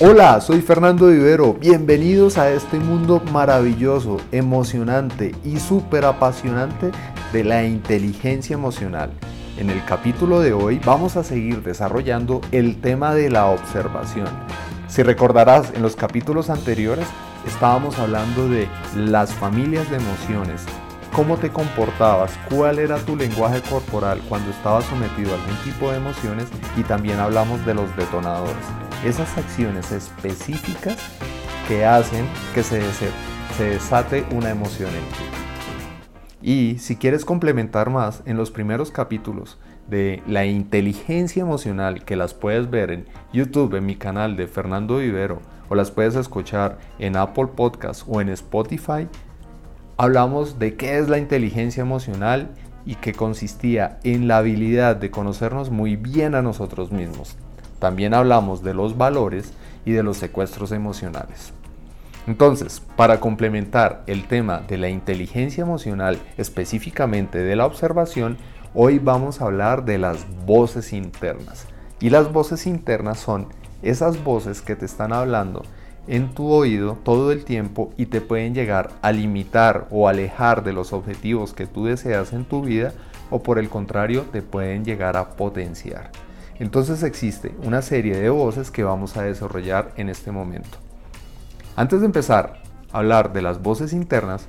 Hola, 0.00 0.40
soy 0.40 0.62
Fernando 0.62 1.08
Vivero. 1.08 1.54
Bienvenidos 1.54 2.38
a 2.38 2.52
este 2.52 2.78
mundo 2.78 3.20
maravilloso, 3.32 4.18
emocionante 4.30 5.34
y 5.44 5.58
súper 5.58 6.04
apasionante 6.04 6.92
de 7.32 7.42
la 7.42 7.64
inteligencia 7.64 8.54
emocional. 8.54 9.10
En 9.58 9.70
el 9.70 9.84
capítulo 9.84 10.38
de 10.38 10.52
hoy 10.52 10.80
vamos 10.84 11.16
a 11.16 11.24
seguir 11.24 11.64
desarrollando 11.64 12.40
el 12.52 12.80
tema 12.80 13.12
de 13.12 13.28
la 13.28 13.46
observación. 13.46 14.28
Si 14.86 15.02
recordarás, 15.02 15.72
en 15.74 15.82
los 15.82 15.96
capítulos 15.96 16.48
anteriores 16.48 17.08
estábamos 17.44 17.98
hablando 17.98 18.48
de 18.48 18.68
las 18.94 19.34
familias 19.34 19.90
de 19.90 19.96
emociones, 19.96 20.62
cómo 21.12 21.36
te 21.36 21.50
comportabas, 21.50 22.32
cuál 22.48 22.78
era 22.78 22.98
tu 22.98 23.16
lenguaje 23.16 23.60
corporal 23.62 24.20
cuando 24.28 24.50
estabas 24.50 24.84
sometido 24.84 25.32
a 25.32 25.34
algún 25.34 25.56
tipo 25.64 25.90
de 25.90 25.96
emociones 25.96 26.46
y 26.76 26.82
también 26.82 27.18
hablamos 27.18 27.64
de 27.66 27.74
los 27.74 27.94
detonadores 27.96 28.56
esas 29.04 29.36
acciones 29.38 29.92
específicas 29.92 30.96
que 31.68 31.84
hacen 31.84 32.26
que 32.54 32.62
se, 32.62 32.82
desate 33.58 34.24
una 34.32 34.50
emoción 34.50 34.90
en 34.90 35.02
ti. 35.02 35.24
Y 36.40 36.78
si 36.78 36.96
quieres 36.96 37.24
complementar 37.24 37.90
más, 37.90 38.22
en 38.24 38.36
los 38.36 38.50
primeros 38.50 38.90
capítulos 38.90 39.58
de 39.88 40.22
la 40.26 40.46
inteligencia 40.46 41.42
emocional, 41.42 42.04
que 42.04 42.16
las 42.16 42.34
puedes 42.34 42.70
ver 42.70 42.90
en 42.90 43.06
YouTube, 43.32 43.74
en 43.74 43.86
mi 43.86 43.96
canal 43.96 44.36
de 44.36 44.46
Fernando 44.46 44.98
Vivero, 44.98 45.40
o 45.68 45.74
las 45.74 45.90
puedes 45.90 46.14
escuchar 46.14 46.78
en 46.98 47.16
Apple 47.16 47.48
Podcast 47.54 48.04
o 48.06 48.20
en 48.20 48.28
Spotify, 48.30 49.08
hablamos 49.98 50.60
de 50.60 50.76
qué 50.76 50.98
es 50.98 51.08
la 51.08 51.18
inteligencia 51.18 51.80
emocional 51.82 52.50
y 52.86 52.94
que 52.94 53.12
consistía 53.12 53.98
en 54.04 54.28
la 54.28 54.38
habilidad 54.38 54.94
de 54.96 55.10
conocernos 55.10 55.70
muy 55.70 55.96
bien 55.96 56.36
a 56.36 56.40
nosotros 56.40 56.92
mismos, 56.92 57.36
también 57.80 58.14
hablamos 58.14 58.62
de 58.62 58.74
los 58.74 58.96
valores 58.96 59.52
y 59.84 59.90
de 59.92 60.04
los 60.04 60.16
secuestros 60.16 60.70
emocionales. 60.70 61.52
Entonces, 62.28 62.80
para 62.94 63.18
complementar 63.20 64.04
el 64.06 64.28
tema 64.28 64.60
de 64.60 64.78
la 64.78 64.88
inteligencia 64.88 65.62
emocional, 65.62 66.18
específicamente 66.36 67.38
de 67.38 67.56
la 67.56 67.66
observación, 67.66 68.38
hoy 68.74 68.98
vamos 69.00 69.40
a 69.40 69.46
hablar 69.46 69.84
de 69.84 69.98
las 69.98 70.26
voces 70.46 70.92
internas. 70.92 71.66
Y 72.00 72.10
las 72.10 72.32
voces 72.32 72.66
internas 72.66 73.18
son 73.18 73.48
esas 73.82 74.22
voces 74.22 74.60
que 74.60 74.76
te 74.76 74.84
están 74.84 75.12
hablando 75.12 75.62
en 76.08 76.34
tu 76.34 76.50
oído 76.50 76.98
todo 77.04 77.30
el 77.30 77.44
tiempo 77.44 77.92
y 77.96 78.06
te 78.06 78.20
pueden 78.20 78.54
llegar 78.54 78.90
a 79.02 79.12
limitar 79.12 79.86
o 79.90 80.08
alejar 80.08 80.64
de 80.64 80.72
los 80.72 80.92
objetivos 80.92 81.52
que 81.52 81.66
tú 81.66 81.84
deseas 81.84 82.32
en 82.32 82.44
tu 82.44 82.62
vida 82.62 82.92
o 83.30 83.42
por 83.42 83.58
el 83.58 83.68
contrario 83.68 84.24
te 84.32 84.42
pueden 84.42 84.84
llegar 84.84 85.16
a 85.16 85.30
potenciar. 85.30 86.10
Entonces 86.58 87.02
existe 87.02 87.54
una 87.62 87.82
serie 87.82 88.16
de 88.16 88.30
voces 88.30 88.70
que 88.70 88.82
vamos 88.82 89.16
a 89.16 89.22
desarrollar 89.22 89.92
en 89.96 90.08
este 90.08 90.32
momento. 90.32 90.78
Antes 91.76 92.00
de 92.00 92.06
empezar 92.06 92.62
a 92.90 92.98
hablar 92.98 93.32
de 93.32 93.42
las 93.42 93.62
voces 93.62 93.92
internas, 93.92 94.48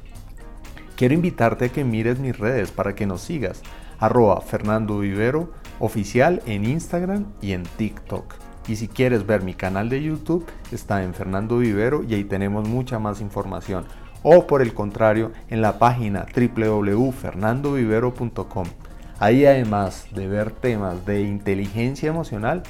quiero 0.96 1.14
invitarte 1.14 1.66
a 1.66 1.70
que 1.70 1.84
mires 1.84 2.20
mis 2.20 2.38
redes 2.38 2.72
para 2.72 2.96
que 2.96 3.06
nos 3.06 3.22
sigas. 3.22 3.62
Arroba 4.00 4.42
Fernando 4.42 5.00
Vivero 5.00 5.52
oficial 5.80 6.42
en 6.46 6.66
Instagram 6.66 7.26
y 7.42 7.52
en 7.52 7.64
TikTok. 7.64 8.49
Y 8.70 8.76
si 8.76 8.88
quieres 8.88 9.26
ver 9.26 9.42
mi 9.42 9.56
canal 9.56 9.90
de 9.90 10.04
YouTube, 10.04 10.46
está 10.72 11.02
en 11.04 11.16
Fernando 11.16 11.58
Vivero 11.58 12.04
y 12.08 12.14
ahí 12.14 12.24
tenemos 12.24 12.70
mucha 12.70 13.00
más 13.00 13.20
información. 13.20 13.86
O 14.22 14.46
por 14.46 14.62
el 14.62 14.76
contrario, 14.76 15.32
en 15.50 15.64
la 15.64 15.80
página 15.80 16.28
www.fernandovivero.com. 16.36 18.68
Ahí 19.18 19.46
además 19.46 20.06
de 20.14 20.28
ver 20.28 20.52
temas 20.52 21.04
de 21.08 21.22
inteligencia 21.22 22.10
emocional, 22.10 22.62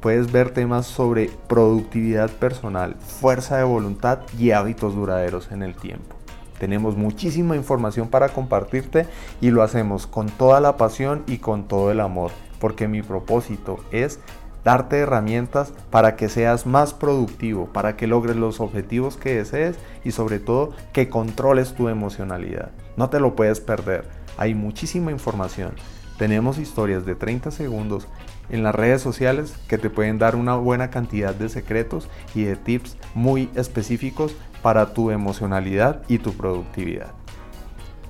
puedes 0.00 0.30
ver 0.30 0.50
temas 0.50 0.84
sobre 0.86 1.30
productividad 1.48 2.28
personal, 2.30 2.96
fuerza 2.96 3.56
de 3.56 3.64
voluntad 3.64 4.18
y 4.38 4.50
hábitos 4.50 4.94
duraderos 4.94 5.50
en 5.50 5.62
el 5.62 5.76
tiempo. 5.76 6.14
Tenemos 6.58 6.98
muchísima 6.98 7.56
información 7.56 8.08
para 8.08 8.28
compartirte 8.28 9.06
y 9.40 9.50
lo 9.50 9.62
hacemos 9.62 10.06
con 10.06 10.28
toda 10.28 10.60
la 10.60 10.76
pasión 10.76 11.22
y 11.26 11.38
con 11.38 11.68
todo 11.68 11.90
el 11.90 12.00
amor, 12.00 12.32
porque 12.60 12.86
mi 12.86 13.00
propósito 13.02 13.78
es 13.90 14.20
darte 14.64 14.98
herramientas 14.98 15.72
para 15.90 16.16
que 16.16 16.28
seas 16.28 16.66
más 16.66 16.94
productivo, 16.94 17.66
para 17.66 17.96
que 17.96 18.06
logres 18.06 18.36
los 18.36 18.60
objetivos 18.60 19.16
que 19.16 19.34
desees 19.34 19.76
y 20.04 20.12
sobre 20.12 20.38
todo 20.38 20.70
que 20.92 21.08
controles 21.08 21.74
tu 21.74 21.88
emocionalidad. 21.88 22.70
No 22.96 23.10
te 23.10 23.20
lo 23.20 23.34
puedes 23.34 23.60
perder. 23.60 24.08
Hay 24.36 24.54
muchísima 24.54 25.10
información. 25.10 25.72
Tenemos 26.18 26.58
historias 26.58 27.04
de 27.04 27.14
30 27.14 27.50
segundos 27.50 28.06
en 28.50 28.62
las 28.62 28.74
redes 28.74 29.02
sociales 29.02 29.54
que 29.66 29.78
te 29.78 29.90
pueden 29.90 30.18
dar 30.18 30.36
una 30.36 30.56
buena 30.56 30.90
cantidad 30.90 31.34
de 31.34 31.48
secretos 31.48 32.08
y 32.34 32.44
de 32.44 32.56
tips 32.56 32.96
muy 33.14 33.50
específicos 33.54 34.36
para 34.62 34.92
tu 34.94 35.10
emocionalidad 35.10 36.02
y 36.08 36.18
tu 36.18 36.32
productividad. 36.34 37.12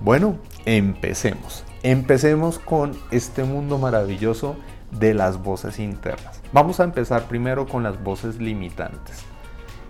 Bueno, 0.01 0.37
empecemos. 0.67 1.65
Empecemos 1.83 2.59
con 2.59 2.93
este 3.11 3.45
mundo 3.45 3.79
maravilloso 3.79 4.57
de 4.91 5.15
las 5.15 5.43
voces 5.43 5.79
internas. 5.79 6.42
Vamos 6.53 6.81
a 6.81 6.85
empezar 6.85 7.23
primero 7.29 7.67
con 7.67 7.83
las 7.83 8.05
voces 8.05 8.39
limitantes. 8.39 9.25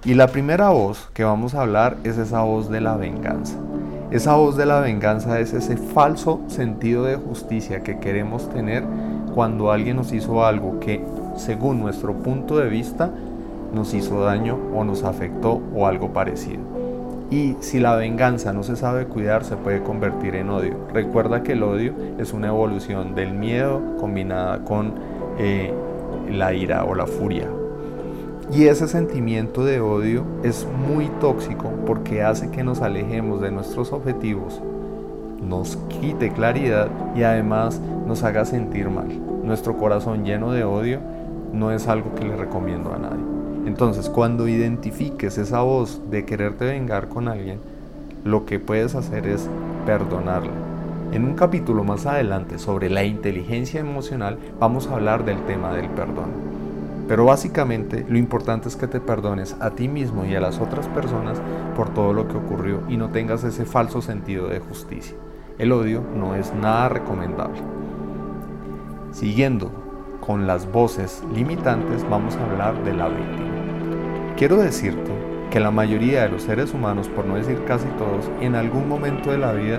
Y 0.05 0.15
la 0.15 0.29
primera 0.29 0.69
voz 0.69 1.11
que 1.13 1.25
vamos 1.25 1.57
a 1.57 1.63
hablar 1.63 1.97
es 2.05 2.19
esa 2.19 2.43
voz 2.43 2.71
de 2.71 2.81
la 2.81 2.97
venganza. 2.97 3.59
Esa 4.13 4.37
voz 4.37 4.57
de 4.57 4.65
la 4.65 4.79
venganza 4.79 5.41
es 5.41 5.55
ese 5.55 5.77
falso 5.77 6.41
sentido 6.47 7.03
de 7.03 7.17
justicia 7.17 7.83
que 7.83 7.99
queremos 7.99 8.49
tener 8.51 8.85
cuando 9.35 9.73
alguien 9.73 9.97
nos 9.97 10.13
hizo 10.13 10.45
algo 10.47 10.79
que, 10.79 11.05
según 11.37 11.81
nuestro 11.81 12.15
punto 12.15 12.59
de 12.59 12.69
vista, 12.69 13.11
nos 13.75 13.93
hizo 13.93 14.23
daño 14.23 14.57
o 14.73 14.85
nos 14.85 15.03
afectó 15.03 15.61
o 15.75 15.89
algo 15.89 16.13
parecido. 16.13 16.61
Y 17.29 17.57
si 17.59 17.81
la 17.81 17.97
venganza 17.97 18.53
no 18.53 18.63
se 18.63 18.77
sabe 18.77 19.07
cuidar, 19.07 19.43
se 19.45 19.57
puede 19.57 19.83
convertir 19.83 20.37
en 20.37 20.51
odio. 20.51 20.77
Recuerda 20.95 21.43
que 21.43 21.53
el 21.53 21.65
odio 21.65 21.95
es 22.19 22.33
una 22.33 22.49
evolución 22.49 23.17
del 23.17 23.33
miedo 23.33 23.81
combinada 23.99 24.63
con 24.65 24.95
eh, 25.39 25.75
la 26.31 26.53
ira 26.55 26.85
o 26.85 26.95
la 26.95 27.07
furia 27.07 27.49
y 28.55 28.67
ese 28.67 28.87
sentimiento 28.87 29.65
de 29.65 29.81
odio 29.81 30.25
es 30.43 30.67
muy 30.87 31.07
tóxico 31.21 31.71
porque 31.87 32.23
hace 32.23 32.51
que 32.51 32.63
nos 32.63 32.83
alejemos 32.83 33.41
de 33.41 33.51
nuestros 33.51 33.93
objetivos, 33.93 34.61
nos 35.41 35.77
quite 35.89 36.33
claridad 36.33 36.89
y 37.17 37.23
además 37.23 37.81
nos 38.07 38.23
haga 38.25 38.45
sentir 38.45 38.91
mal. 38.91 39.09
Nuestro 39.43 39.79
corazón 39.79 40.25
lleno 40.25 40.53
de 40.53 40.65
odio 40.65 41.01
no 41.55 41.73
es 41.73 41.89
algo 41.89 42.15
que 42.15 42.25
le 42.25 42.37
recomiendo 42.37 42.93
a 42.93 42.99
nadie. 42.99 43.25
Entonces, 43.65 44.11
cuando 44.11 44.47
identifiques 44.47 45.39
esa 45.39 45.63
voz 45.63 46.03
de 46.11 46.27
quererte 46.27 46.67
vengar 46.67 47.09
con 47.09 47.29
alguien, 47.29 47.59
lo 48.25 48.45
que 48.45 48.59
puedes 48.59 48.95
hacer 48.95 49.27
es 49.27 49.49
perdonarla. 49.87 50.72
En 51.13 51.27
un 51.27 51.35
capítulo 51.35 51.85
más 51.85 52.07
adelante 52.07 52.59
sobre 52.59 52.89
la 52.89 53.05
inteligencia 53.05 53.81
emocional 53.81 54.39
vamos 54.59 54.87
a 54.87 54.95
hablar 54.95 55.27
del 55.27 55.45
tema 55.45 55.71
del 55.75 55.91
perdón. 55.91 56.31
Pero 57.07 57.27
básicamente 57.27 58.07
lo 58.09 58.17
importante 58.17 58.69
es 58.71 58.77
que 58.77 58.87
te 58.87 58.99
perdones 58.99 59.55
a 59.61 59.73
ti 59.73 59.89
mismo 59.89 60.25
y 60.25 60.35
a 60.35 60.41
las 60.41 60.59
otras 60.59 60.89
personas 60.89 61.39
por 61.77 61.93
todo 61.93 62.15
lo 62.15 62.29
que 62.29 62.39
ocurrió 62.39 62.81
y 62.89 62.97
no 62.97 63.11
tengas 63.11 63.45
ese 63.45 63.67
falso 63.67 64.01
sentido 64.01 64.49
de 64.49 64.61
justicia. 64.61 65.15
El 65.59 65.73
odio 65.73 66.03
no 66.17 66.35
es 66.35 66.55
nada 66.55 66.89
recomendable. 66.89 67.61
Siguiendo 69.11 69.71
con 70.25 70.47
las 70.47 70.73
voces 70.73 71.23
limitantes 71.35 72.09
vamos 72.09 72.37
a 72.37 72.45
hablar 72.51 72.83
de 72.85 72.95
la 72.95 73.09
víctima. 73.09 73.51
Quiero 74.39 74.57
decirte 74.57 75.13
que 75.51 75.61
la 75.61 75.71
mayoría 75.71 76.23
de 76.23 76.31
los 76.31 76.45
seres 76.45 76.73
humanos, 76.73 77.11
por 77.11 77.27
no 77.27 77.35
decir 77.35 77.63
casi 77.67 77.89
todos, 77.99 78.31
en 78.41 78.55
algún 78.55 78.89
momento 78.89 79.31
de 79.31 79.37
la 79.37 79.53
vida 79.53 79.79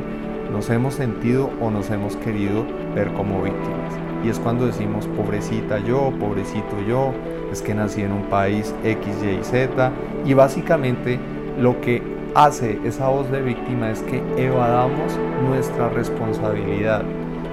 nos 0.54 0.70
hemos 0.70 0.94
sentido 0.94 1.50
o 1.60 1.72
nos 1.72 1.90
hemos 1.90 2.16
querido 2.18 2.64
ver 2.96 3.12
como 3.14 3.42
víctimas. 3.42 3.94
Y 4.24 4.30
es 4.30 4.40
cuando 4.40 4.68
decimos 4.68 5.08
pobrecita 5.08 5.80
yo, 5.80 6.14
pobrecito 6.20 6.80
yo, 6.88 7.12
es 7.52 7.62
que 7.62 7.74
nací 7.74 8.04
en 8.04 8.14
un 8.14 8.24
país 8.30 8.74
X, 8.84 9.16
Y, 9.24 9.44
Z 9.44 9.92
y 10.26 10.34
básicamente 10.34 11.20
lo 11.60 11.82
que 11.82 12.02
hace 12.36 12.80
esa 12.86 13.10
voz 13.10 13.30
de 13.32 13.42
víctima 13.42 13.92
es 13.92 14.02
que 14.04 14.24
evadamos 14.38 15.20
nuestra 15.48 15.90
responsabilidad. 15.90 17.04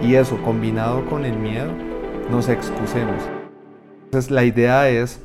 Y 0.03 0.15
eso 0.15 0.41
combinado 0.43 1.05
con 1.07 1.25
el 1.25 1.37
miedo 1.37 1.73
nos 2.31 2.49
excusemos. 2.49 3.23
Entonces 4.05 4.31
la 4.31 4.45
idea 4.45 4.89
es 4.89 5.21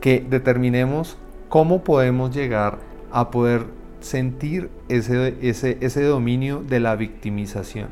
que 0.00 0.24
determinemos 0.28 1.16
cómo 1.48 1.84
podemos 1.84 2.34
llegar 2.34 2.78
a 3.12 3.30
poder 3.30 3.66
sentir 4.02 4.70
ese, 4.88 5.36
ese, 5.40 5.78
ese 5.80 6.02
dominio 6.04 6.62
de 6.62 6.80
la 6.80 6.96
victimización 6.96 7.88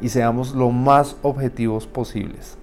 y 0.00 0.08
seamos 0.08 0.54
lo 0.54 0.70
más 0.70 1.16
objetivos 1.22 1.86
posibles. 1.86 2.58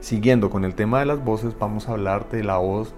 Siguiendo 0.00 0.50
con 0.50 0.64
el 0.64 0.74
tema 0.74 0.98
de 1.00 1.06
las 1.06 1.24
voces, 1.24 1.56
vamos 1.58 1.88
a 1.88 1.92
hablar 1.92 2.28
de 2.30 2.42
la 2.42 2.58
voz 2.58 2.94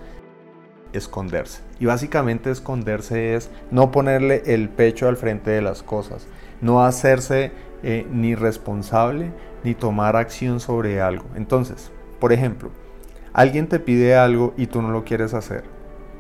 esconderse. 0.93 1.63
Y 1.79 1.87
básicamente 1.87 2.51
esconderse 2.51 3.35
es 3.35 3.51
no 3.71 3.91
ponerle 3.91 4.43
el 4.47 4.69
pecho 4.69 5.09
al 5.09 5.17
frente 5.17 5.51
de 5.51 5.63
las 5.63 5.83
cosas, 5.83 6.27
no 6.61 6.85
hacerse 6.85 7.53
eh, 7.83 8.07
ni 8.11 8.35
responsable 8.35 9.33
ni 9.65 9.75
tomar 9.75 10.17
acción 10.17 10.61
sobre 10.61 11.01
algo. 11.01 11.27
Entonces, 11.35 11.91
por 12.21 12.33
ejemplo, 12.33 12.71
alguien 13.33 13.69
te 13.69 13.81
pide 13.81 14.15
algo 14.15 14.55
y 14.57 14.67
tú 14.67 14.83
no 14.83 14.91
lo 14.91 15.05
quieres 15.05 15.35
hacer 15.35 15.65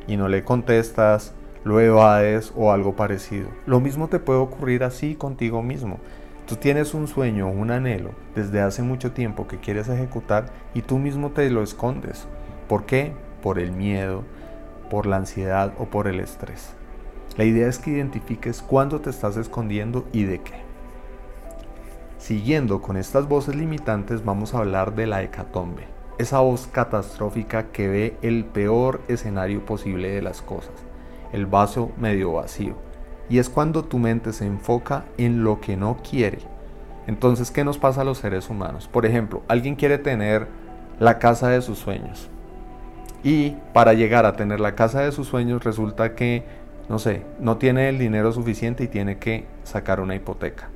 y 0.07 0.17
no 0.17 0.29
le 0.29 0.45
contestas, 0.45 1.35
lo 1.65 1.81
evades 1.81 2.53
o 2.55 2.73
algo 2.73 2.95
parecido. 2.95 3.49
Lo 3.67 3.81
mismo 3.81 4.09
te 4.09 4.19
puede 4.19 4.39
ocurrir 4.39 4.85
así 4.85 5.15
contigo 5.15 5.63
mismo. 5.63 5.99
Tú 6.47 6.57
tienes 6.57 6.93
un 6.93 7.09
sueño, 7.09 7.49
un 7.49 7.71
anhelo 7.71 8.11
desde 8.35 8.61
hace 8.61 8.83
mucho 8.83 9.13
tiempo 9.13 9.49
que 9.49 9.59
quieres 9.59 9.89
ejecutar 9.89 10.53
y 10.75 10.83
tú 10.83 10.99
mismo 10.99 11.31
te 11.31 11.49
lo 11.49 11.63
escondes. 11.63 12.27
¿Por 12.69 12.85
qué? 12.85 13.13
Por 13.43 13.59
el 13.59 13.73
miedo, 13.73 14.25
por 14.91 15.07
la 15.07 15.17
ansiedad 15.17 15.73
o 15.79 15.87
por 15.87 16.07
el 16.07 16.21
estrés. 16.21 16.75
La 17.37 17.45
idea 17.45 17.67
es 17.67 17.79
que 17.79 17.91
identifiques 17.91 18.63
cuándo 18.63 19.01
te 19.01 19.11
estás 19.11 19.37
escondiendo 19.37 20.07
y 20.13 20.25
de 20.25 20.41
qué. 20.41 20.63
Siguiendo 22.19 22.81
con 22.81 22.97
estas 22.97 23.27
voces 23.27 23.57
limitantes 23.57 24.25
vamos 24.25 24.55
a 24.55 24.59
hablar 24.59 24.95
de 24.95 25.07
la 25.07 25.23
hecatombe, 25.23 25.85
esa 26.19 26.41
voz 26.41 26.69
catastrófica 26.69 27.73
que 27.73 27.89
ve 27.89 28.17
el 28.23 28.45
peor 28.45 29.01
escenario 29.09 29.67
posible 29.67 30.11
de 30.11 30.23
las 30.23 30.41
cosas, 30.41 30.73
el 31.35 31.47
vaso 31.47 31.93
medio 31.99 32.33
vacío. 32.33 32.75
Y 33.29 33.39
es 33.39 33.51
cuando 33.51 33.85
tu 33.85 33.99
mente 33.99 34.33
se 34.33 34.47
enfoca 34.47 35.05
en 35.19 35.45
lo 35.45 35.61
que 35.61 35.77
no 35.77 35.99
quiere. 36.09 36.39
Entonces, 37.07 37.51
¿qué 37.51 37.65
nos 37.65 37.79
pasa 37.79 38.03
a 38.03 38.05
los 38.05 38.19
seres 38.19 38.49
humanos? 38.49 38.89
Por 38.89 39.05
ejemplo, 39.05 39.43
alguien 39.49 39.75
quiere 39.75 39.99
tener 39.99 40.47
la 40.99 41.19
casa 41.19 41.49
de 41.49 41.61
sus 41.61 41.79
sueños. 41.79 42.31
Y 43.23 43.57
para 43.73 43.95
llegar 43.95 44.27
a 44.27 44.37
tener 44.37 44.61
la 44.61 44.75
casa 44.75 45.01
de 45.01 45.13
sus 45.13 45.29
sueños 45.29 45.65
resulta 45.65 46.15
que, 46.15 46.45
no 46.89 46.99
sé, 46.99 47.23
no 47.41 47.57
tiene 47.57 47.89
el 47.89 47.99
dinero 47.99 48.33
suficiente 48.33 48.85
y 48.85 48.89
tiene 48.89 49.19
que 49.19 49.47
sacar 49.65 50.01
una 50.01 50.15
hipoteca 50.15 50.69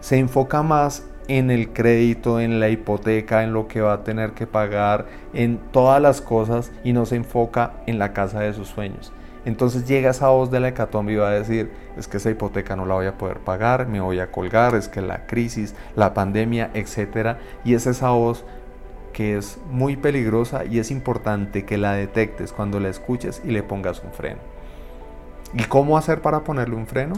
se 0.00 0.18
enfoca 0.18 0.62
más 0.62 1.06
en 1.28 1.50
el 1.50 1.72
crédito, 1.72 2.40
en 2.40 2.60
la 2.60 2.70
hipoteca, 2.70 3.42
en 3.42 3.52
lo 3.52 3.68
que 3.68 3.80
va 3.80 3.92
a 3.92 4.04
tener 4.04 4.32
que 4.32 4.46
pagar, 4.46 5.06
en 5.34 5.58
todas 5.72 6.00
las 6.00 6.20
cosas 6.22 6.72
y 6.84 6.92
no 6.92 7.04
se 7.04 7.16
enfoca 7.16 7.72
en 7.86 7.98
la 7.98 8.12
casa 8.12 8.40
de 8.40 8.54
sus 8.54 8.68
sueños. 8.68 9.12
Entonces 9.44 9.86
llega 9.86 10.10
esa 10.10 10.28
voz 10.28 10.50
de 10.50 10.60
la 10.60 10.68
hecatombe 10.68 11.12
y 11.12 11.16
va 11.16 11.28
a 11.28 11.32
decir, 11.32 11.70
es 11.96 12.08
que 12.08 12.18
esa 12.18 12.30
hipoteca 12.30 12.76
no 12.76 12.86
la 12.86 12.94
voy 12.94 13.06
a 13.06 13.16
poder 13.16 13.38
pagar, 13.38 13.86
me 13.86 14.00
voy 14.00 14.20
a 14.20 14.30
colgar, 14.30 14.74
es 14.74 14.88
que 14.88 15.00
la 15.00 15.26
crisis, 15.26 15.74
la 15.96 16.14
pandemia, 16.14 16.70
etc. 16.74 17.36
Y 17.64 17.74
es 17.74 17.86
esa 17.86 18.10
voz 18.10 18.44
que 19.12 19.36
es 19.36 19.58
muy 19.70 19.96
peligrosa 19.96 20.64
y 20.64 20.78
es 20.78 20.90
importante 20.90 21.64
que 21.64 21.78
la 21.78 21.94
detectes 21.94 22.52
cuando 22.52 22.78
la 22.78 22.88
escuches 22.88 23.42
y 23.44 23.50
le 23.50 23.62
pongas 23.62 24.02
un 24.04 24.12
freno. 24.12 24.40
¿Y 25.54 25.64
cómo 25.64 25.96
hacer 25.96 26.20
para 26.20 26.44
ponerle 26.44 26.76
un 26.76 26.86
freno? 26.86 27.14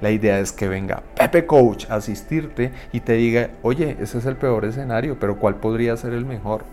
La 0.00 0.10
idea 0.10 0.38
es 0.38 0.52
que 0.52 0.68
venga 0.68 1.02
Pepe 1.16 1.46
Coach 1.46 1.86
a 1.88 1.94
asistirte 1.94 2.72
y 2.92 3.00
te 3.00 3.14
diga, 3.14 3.50
oye, 3.62 3.96
ese 4.00 4.18
es 4.18 4.26
el 4.26 4.36
peor 4.36 4.64
escenario, 4.64 5.18
pero 5.18 5.38
¿cuál 5.38 5.56
podría 5.56 5.96
ser 5.96 6.12
el 6.12 6.26
mejor? 6.26 6.64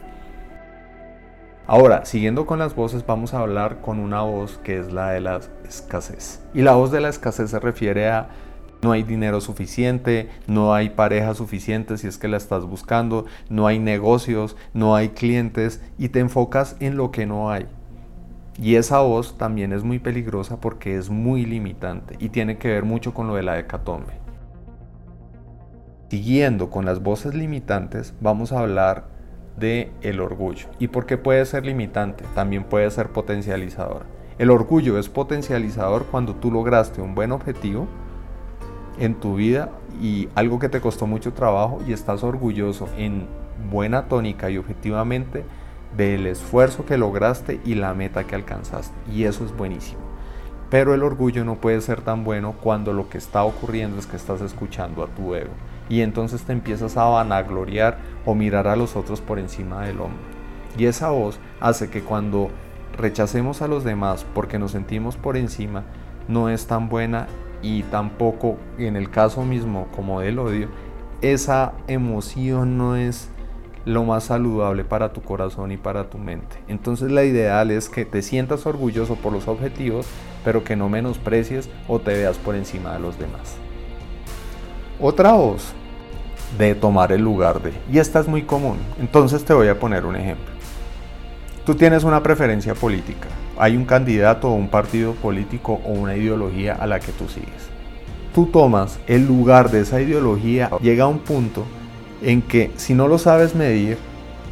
Ahora, 1.67 2.05
siguiendo 2.05 2.45
con 2.45 2.59
las 2.59 2.75
voces, 2.75 3.05
vamos 3.05 3.33
a 3.33 3.39
hablar 3.39 3.81
con 3.81 3.99
una 3.99 4.21
voz 4.21 4.57
que 4.63 4.79
es 4.79 4.91
la 4.91 5.11
de 5.11 5.21
la 5.21 5.39
escasez. 5.63 6.41
Y 6.53 6.61
la 6.63 6.73
voz 6.73 6.91
de 6.91 7.01
la 7.01 7.09
escasez 7.09 7.51
se 7.51 7.59
refiere 7.59 8.09
a 8.09 8.29
no 8.81 8.91
hay 8.91 9.03
dinero 9.03 9.41
suficiente, 9.41 10.29
no 10.47 10.73
hay 10.73 10.89
pareja 10.89 11.35
suficiente 11.35 11.97
si 11.97 12.07
es 12.07 12.17
que 12.17 12.27
la 12.27 12.37
estás 12.37 12.65
buscando, 12.65 13.25
no 13.47 13.67
hay 13.67 13.77
negocios, 13.77 14.57
no 14.73 14.95
hay 14.95 15.09
clientes 15.09 15.83
y 15.99 16.09
te 16.09 16.19
enfocas 16.19 16.75
en 16.79 16.97
lo 16.97 17.11
que 17.11 17.27
no 17.27 17.51
hay. 17.51 17.67
Y 18.59 18.75
esa 18.75 18.99
voz 18.99 19.37
también 19.37 19.71
es 19.71 19.83
muy 19.83 19.99
peligrosa 19.99 20.59
porque 20.59 20.97
es 20.97 21.09
muy 21.09 21.45
limitante 21.45 22.15
y 22.19 22.29
tiene 22.29 22.57
que 22.57 22.69
ver 22.69 22.83
mucho 22.83 23.13
con 23.13 23.27
lo 23.27 23.35
de 23.35 23.43
la 23.43 23.59
hecatombe. 23.59 24.13
Siguiendo 26.09 26.69
con 26.69 26.83
las 26.83 27.01
voces 27.01 27.35
limitantes, 27.35 28.13
vamos 28.19 28.51
a 28.51 28.59
hablar 28.59 29.05
de 29.57 29.91
el 30.01 30.19
orgullo. 30.19 30.67
¿Y 30.79 30.87
por 30.87 31.05
qué 31.05 31.17
puede 31.17 31.45
ser 31.45 31.65
limitante? 31.65 32.23
También 32.35 32.63
puede 32.63 32.89
ser 32.91 33.09
potencializador. 33.09 34.05
El 34.37 34.49
orgullo 34.49 34.97
es 34.97 35.09
potencializador 35.09 36.05
cuando 36.05 36.35
tú 36.35 36.51
lograste 36.51 37.01
un 37.01 37.13
buen 37.13 37.31
objetivo 37.31 37.87
en 38.99 39.15
tu 39.15 39.35
vida 39.35 39.69
y 40.01 40.29
algo 40.35 40.59
que 40.59 40.69
te 40.69 40.81
costó 40.81 41.05
mucho 41.05 41.33
trabajo 41.33 41.79
y 41.87 41.93
estás 41.93 42.23
orgulloso 42.23 42.87
en 42.97 43.27
buena 43.69 44.07
tónica 44.07 44.49
y 44.49 44.57
objetivamente 44.57 45.43
del 45.95 46.25
esfuerzo 46.27 46.85
que 46.85 46.97
lograste 46.97 47.59
y 47.65 47.75
la 47.75 47.93
meta 47.93 48.23
que 48.23 48.35
alcanzaste. 48.35 48.95
Y 49.11 49.25
eso 49.25 49.45
es 49.45 49.55
buenísimo. 49.55 50.01
Pero 50.69 50.93
el 50.93 51.03
orgullo 51.03 51.43
no 51.43 51.55
puede 51.55 51.81
ser 51.81 52.01
tan 52.01 52.23
bueno 52.23 52.55
cuando 52.61 52.93
lo 52.93 53.09
que 53.09 53.17
está 53.17 53.43
ocurriendo 53.43 53.99
es 53.99 54.07
que 54.07 54.15
estás 54.15 54.41
escuchando 54.41 55.03
a 55.03 55.07
tu 55.07 55.35
ego. 55.35 55.51
Y 55.91 56.03
entonces 56.03 56.43
te 56.43 56.53
empiezas 56.53 56.95
a 56.95 57.03
vanagloriar 57.03 57.97
o 58.25 58.33
mirar 58.33 58.65
a 58.69 58.77
los 58.77 58.95
otros 58.95 59.19
por 59.19 59.39
encima 59.39 59.83
del 59.85 59.99
hombro. 59.99 60.21
Y 60.77 60.85
esa 60.85 61.09
voz 61.09 61.37
hace 61.59 61.89
que 61.89 62.01
cuando 62.01 62.47
rechacemos 62.97 63.61
a 63.61 63.67
los 63.67 63.83
demás 63.83 64.25
porque 64.33 64.57
nos 64.57 64.71
sentimos 64.71 65.17
por 65.17 65.35
encima, 65.35 65.83
no 66.29 66.47
es 66.47 66.65
tan 66.65 66.87
buena 66.87 67.27
y 67.61 67.83
tampoco 67.83 68.55
en 68.77 68.95
el 68.95 69.09
caso 69.09 69.43
mismo 69.43 69.89
como 69.93 70.21
del 70.21 70.39
odio, 70.39 70.69
esa 71.21 71.73
emoción 71.89 72.77
no 72.77 72.95
es 72.95 73.29
lo 73.83 74.05
más 74.05 74.23
saludable 74.23 74.85
para 74.85 75.11
tu 75.11 75.21
corazón 75.21 75.73
y 75.73 75.77
para 75.77 76.09
tu 76.09 76.17
mente. 76.17 76.55
Entonces 76.69 77.11
la 77.11 77.25
ideal 77.25 77.69
es 77.69 77.89
que 77.89 78.05
te 78.05 78.21
sientas 78.21 78.65
orgulloso 78.65 79.17
por 79.17 79.33
los 79.33 79.49
objetivos, 79.49 80.07
pero 80.45 80.63
que 80.63 80.77
no 80.77 80.87
menosprecies 80.87 81.69
o 81.89 81.99
te 81.99 82.13
veas 82.13 82.37
por 82.37 82.55
encima 82.55 82.93
de 82.93 82.99
los 82.99 83.19
demás. 83.19 83.57
Otra 85.01 85.33
voz 85.33 85.73
de 86.57 86.75
tomar 86.75 87.11
el 87.11 87.21
lugar 87.21 87.61
de, 87.61 87.73
y 87.91 87.99
esta 87.99 88.19
es 88.19 88.27
muy 88.27 88.43
común, 88.43 88.77
entonces 88.99 89.43
te 89.43 89.53
voy 89.53 89.67
a 89.67 89.79
poner 89.79 90.05
un 90.05 90.15
ejemplo. 90.15 90.51
Tú 91.65 91.75
tienes 91.75 92.03
una 92.03 92.23
preferencia 92.23 92.73
política, 92.73 93.27
hay 93.57 93.77
un 93.77 93.85
candidato 93.85 94.49
o 94.49 94.55
un 94.55 94.67
partido 94.67 95.13
político 95.13 95.79
o 95.85 95.91
una 95.91 96.15
ideología 96.15 96.73
a 96.73 96.87
la 96.87 96.99
que 96.99 97.11
tú 97.11 97.27
sigues. 97.27 97.69
Tú 98.33 98.47
tomas 98.47 98.99
el 99.07 99.27
lugar 99.27 99.71
de 99.71 99.81
esa 99.81 100.01
ideología, 100.01 100.69
llega 100.81 101.03
a 101.03 101.07
un 101.07 101.19
punto 101.19 101.65
en 102.21 102.41
que 102.41 102.71
si 102.77 102.93
no 102.93 103.07
lo 103.07 103.17
sabes 103.17 103.55
medir, 103.55 103.97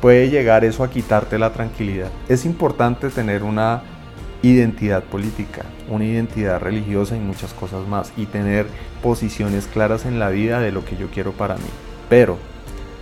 puede 0.01 0.30
llegar 0.30 0.66
eso 0.66 0.84
a 0.84 0.90
quitarte 0.90 1.40
la 1.40 1.51
tranquilidad. 1.51 2.10
Es 2.28 2.46
importante 2.46 3.10
tener 3.10 3.44
una 3.44 3.81
identidad 4.42 5.04
política, 5.04 5.63
una 5.90 6.06
identidad 6.06 6.62
religiosa 6.62 7.16
y 7.16 7.19
muchas 7.19 7.54
cosas 7.54 7.88
más, 7.88 8.13
y 8.16 8.25
tener 8.25 8.68
posiciones 9.01 9.68
claras 9.68 10.06
en 10.06 10.19
la 10.19 10.30
vida 10.30 10.60
de 10.60 10.72
lo 10.72 10.86
que 10.86 10.96
yo 10.96 11.07
quiero 11.07 11.31
para 11.31 11.56
mí. 11.56 11.88
Pero 12.10 12.38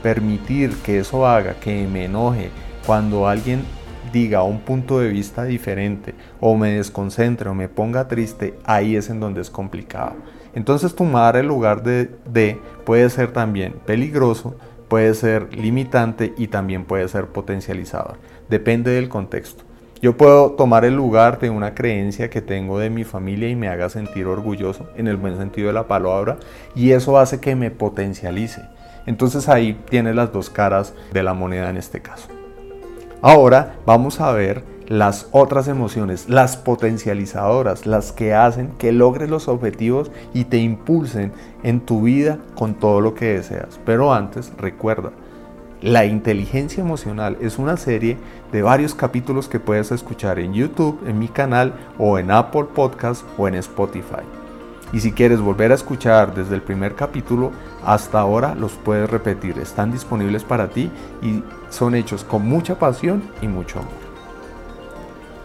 permitir 0.04 0.75
que 0.83 1.00
eso 1.00 1.25
haga 1.25 1.56
que 1.56 1.88
me 1.88 2.06
enoje 2.06 2.51
cuando 2.86 3.27
alguien 3.27 3.63
diga 4.11 4.44
un 4.44 4.59
punto 4.59 4.99
de 4.99 5.09
vista 5.09 5.44
diferente 5.44 6.14
o 6.40 6.56
me 6.56 6.71
desconcentre 6.71 7.49
o 7.49 7.54
me 7.54 7.68
ponga 7.68 8.07
triste, 8.07 8.57
ahí 8.64 8.95
es 8.95 9.09
en 9.09 9.19
donde 9.19 9.42
es 9.42 9.49
complicado. 9.49 10.14
Entonces 10.54 10.95
tomar 10.95 11.35
el 11.35 11.47
lugar 11.47 11.83
de, 11.83 12.09
de 12.26 12.59
puede 12.85 13.09
ser 13.09 13.31
también 13.33 13.73
peligroso, 13.85 14.56
puede 14.87 15.14
ser 15.14 15.54
limitante 15.56 16.33
y 16.37 16.47
también 16.47 16.85
puede 16.85 17.07
ser 17.07 17.28
potencializador. 17.28 18.18
Depende 18.49 18.92
del 18.92 19.09
contexto. 19.09 19.64
Yo 20.02 20.16
puedo 20.16 20.52
tomar 20.52 20.85
el 20.85 20.95
lugar 20.95 21.40
de 21.40 21.49
una 21.49 21.73
creencia 21.73 22.30
que 22.30 22.42
tengo 22.42 22.78
de 22.78 22.92
mi 22.92 23.04
familia 23.04 23.49
y 23.49 23.56
me 23.56 23.68
haga 23.68 23.90
sentir 23.90 24.28
orgulloso 24.28 24.87
en 24.95 25.07
el 25.07 25.18
buen 25.18 25.37
sentido 25.37 25.68
de 25.68 25.73
la 25.73 25.87
palabra 25.87 26.37
y 26.76 26.92
eso 26.92 27.18
hace 27.18 27.40
que 27.40 27.56
me 27.56 27.71
potencialice. 27.71 28.61
Entonces 29.07 29.49
ahí 29.49 29.81
tienes 29.90 30.14
las 30.14 30.31
dos 30.31 30.52
caras 30.52 30.94
de 31.11 31.23
la 31.23 31.33
moneda 31.33 31.71
en 31.71 31.78
este 31.78 32.02
caso. 32.02 32.28
Ahora 33.23 33.78
vamos 33.85 34.21
a 34.21 34.31
ver 34.31 34.64
las 34.87 35.28
otras 35.31 35.68
emociones, 35.68 36.30
las 36.30 36.56
potencializadoras, 36.56 37.85
las 37.85 38.11
que 38.11 38.33
hacen 38.33 38.71
que 38.78 38.92
logres 38.92 39.30
los 39.30 39.47
objetivos 39.47 40.11
y 40.33 40.45
te 40.45 40.57
impulsen 40.57 41.33
en 41.64 41.81
tu 41.81 42.04
vida 42.04 42.37
con 42.56 42.76
todo 42.76 43.02
lo 43.02 43.14
que 43.14 43.33
deseas. 43.33 43.80
Pero 43.85 44.14
antes, 44.14 44.54
recuerda, 44.57 45.11
la 45.81 46.06
inteligencia 46.06 46.81
emocional 46.81 47.37
es 47.42 47.59
una 47.59 47.78
serie 47.78 48.18
de 48.52 48.61
varios 48.61 48.95
capítulos 48.95 49.47
que 49.47 49.59
puedes 49.59 49.92
escuchar 49.92 50.40
en 50.40 50.54
YouTube, 50.54 50.99
en 51.06 51.19
mi 51.19 51.28
canal 51.28 51.73
o 51.97 52.18
en 52.18 52.31
Apple 52.31 52.66
Podcast 52.73 53.23
o 53.37 53.47
en 53.47 53.56
Spotify. 53.56 54.23
Y 54.94 55.02
si 55.02 55.11
quieres 55.11 55.42
volver 55.42 55.71
a 55.71 55.76
escuchar 55.76 56.33
desde 56.33 56.56
el 56.56 56.61
primer 56.61 56.95
capítulo 56.95 57.52
hasta 57.87 58.19
ahora, 58.19 58.53
los 58.53 58.73
puedes 58.73 59.09
repetir. 59.09 59.57
Están 59.59 59.94
disponibles 59.94 60.44
para 60.44 60.67
ti 60.67 60.91
y 61.21 61.41
son 61.69 61.95
hechos 61.95 62.25
con 62.25 62.45
mucha 62.45 62.77
pasión 62.77 63.23
y 63.41 63.47
mucho 63.47 63.79
amor. 63.79 63.94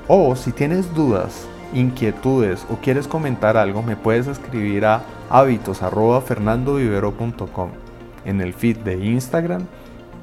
O 0.09 0.35
si 0.35 0.51
tienes 0.51 0.93
dudas, 0.93 1.47
inquietudes 1.73 2.67
o 2.69 2.79
quieres 2.79 3.07
comentar 3.07 3.57
algo, 3.57 3.85
me 3.85 3.95
puedes 3.95 4.27
escribir 4.27 4.87
a 4.87 5.05
hábitos.fernandovivero.com. 5.31 7.71
En 8.25 8.41
el 8.41 8.55
feed 8.55 8.79
de 8.79 8.97
Instagram 8.97 9.67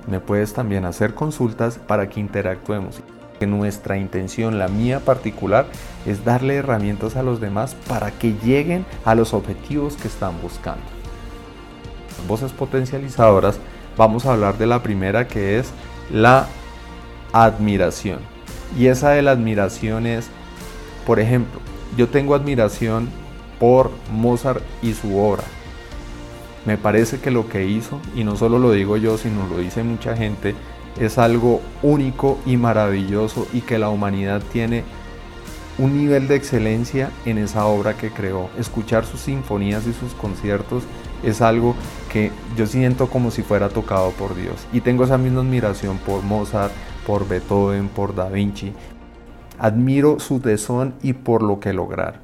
me 0.05 0.19
puedes 0.19 0.53
también 0.53 0.83
hacer 0.83 1.13
consultas 1.13 1.77
para 1.77 2.09
que 2.09 2.19
interactuemos. 2.19 2.99
Nuestra 3.39 3.97
intención, 3.97 4.59
la 4.59 4.67
mía 4.67 4.99
particular, 4.99 5.67
es 6.05 6.25
darle 6.25 6.57
herramientas 6.57 7.15
a 7.15 7.23
los 7.23 7.39
demás 7.39 7.75
para 7.87 8.11
que 8.11 8.33
lleguen 8.43 8.85
a 9.05 9.15
los 9.15 9.33
objetivos 9.33 9.95
que 9.95 10.09
están 10.09 10.41
buscando. 10.41 10.98
Voces 12.29 12.51
potencializadoras, 12.51 13.59
vamos 13.97 14.27
a 14.27 14.33
hablar 14.33 14.59
de 14.59 14.67
la 14.67 14.83
primera 14.83 15.27
que 15.27 15.57
es 15.57 15.71
la 16.11 16.47
admiración. 17.33 18.19
Y 18.77 18.85
esa 18.85 19.09
de 19.09 19.23
la 19.23 19.31
admiración 19.31 20.05
es, 20.05 20.29
por 21.07 21.19
ejemplo, 21.19 21.59
yo 21.97 22.07
tengo 22.07 22.35
admiración 22.35 23.09
por 23.59 23.89
Mozart 24.13 24.61
y 24.83 24.93
su 24.93 25.17
obra. 25.17 25.43
Me 26.67 26.77
parece 26.77 27.19
que 27.19 27.31
lo 27.31 27.49
que 27.49 27.65
hizo, 27.65 27.99
y 28.15 28.23
no 28.23 28.35
solo 28.35 28.59
lo 28.59 28.73
digo 28.73 28.95
yo, 28.97 29.17
sino 29.17 29.47
lo 29.47 29.57
dice 29.57 29.81
mucha 29.81 30.15
gente, 30.15 30.53
es 30.99 31.17
algo 31.17 31.61
único 31.81 32.37
y 32.45 32.57
maravilloso 32.57 33.47
y 33.53 33.61
que 33.61 33.79
la 33.79 33.89
humanidad 33.89 34.43
tiene 34.53 34.83
un 35.79 35.97
nivel 35.97 36.27
de 36.27 36.35
excelencia 36.35 37.09
en 37.25 37.37
esa 37.37 37.65
obra 37.65 37.95
que 37.95 38.11
creó. 38.11 38.49
Escuchar 38.59 39.05
sus 39.05 39.21
sinfonías 39.21 39.87
y 39.87 39.93
sus 39.93 40.13
conciertos 40.13 40.83
es 41.23 41.41
algo 41.41 41.73
que 42.11 42.31
yo 42.57 42.67
siento 42.67 43.09
como 43.09 43.31
si 43.31 43.41
fuera 43.43 43.69
tocado 43.69 44.11
por 44.11 44.35
Dios. 44.35 44.67
Y 44.73 44.81
tengo 44.81 45.05
esa 45.05 45.17
misma 45.17 45.41
admiración 45.41 45.97
por 45.97 46.21
Mozart, 46.21 46.73
por 47.07 47.27
Beethoven, 47.27 47.87
por 47.87 48.13
Da 48.13 48.29
Vinci. 48.29 48.73
Admiro 49.57 50.19
su 50.19 50.39
tesón 50.39 50.93
y 51.01 51.13
por 51.13 51.41
lo 51.41 51.59
que 51.59 51.73
lograr. 51.73 52.19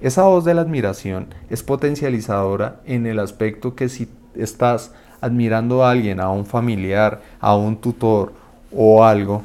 Esa 0.00 0.22
voz 0.22 0.44
de 0.44 0.54
la 0.54 0.62
admiración 0.62 1.28
es 1.50 1.62
potencializadora 1.62 2.80
en 2.84 3.06
el 3.06 3.18
aspecto 3.18 3.74
que 3.74 3.88
si 3.88 4.08
estás 4.34 4.92
admirando 5.20 5.84
a 5.84 5.90
alguien, 5.90 6.20
a 6.20 6.30
un 6.30 6.44
familiar, 6.44 7.22
a 7.40 7.54
un 7.54 7.76
tutor 7.76 8.32
o 8.70 9.04
algo, 9.04 9.42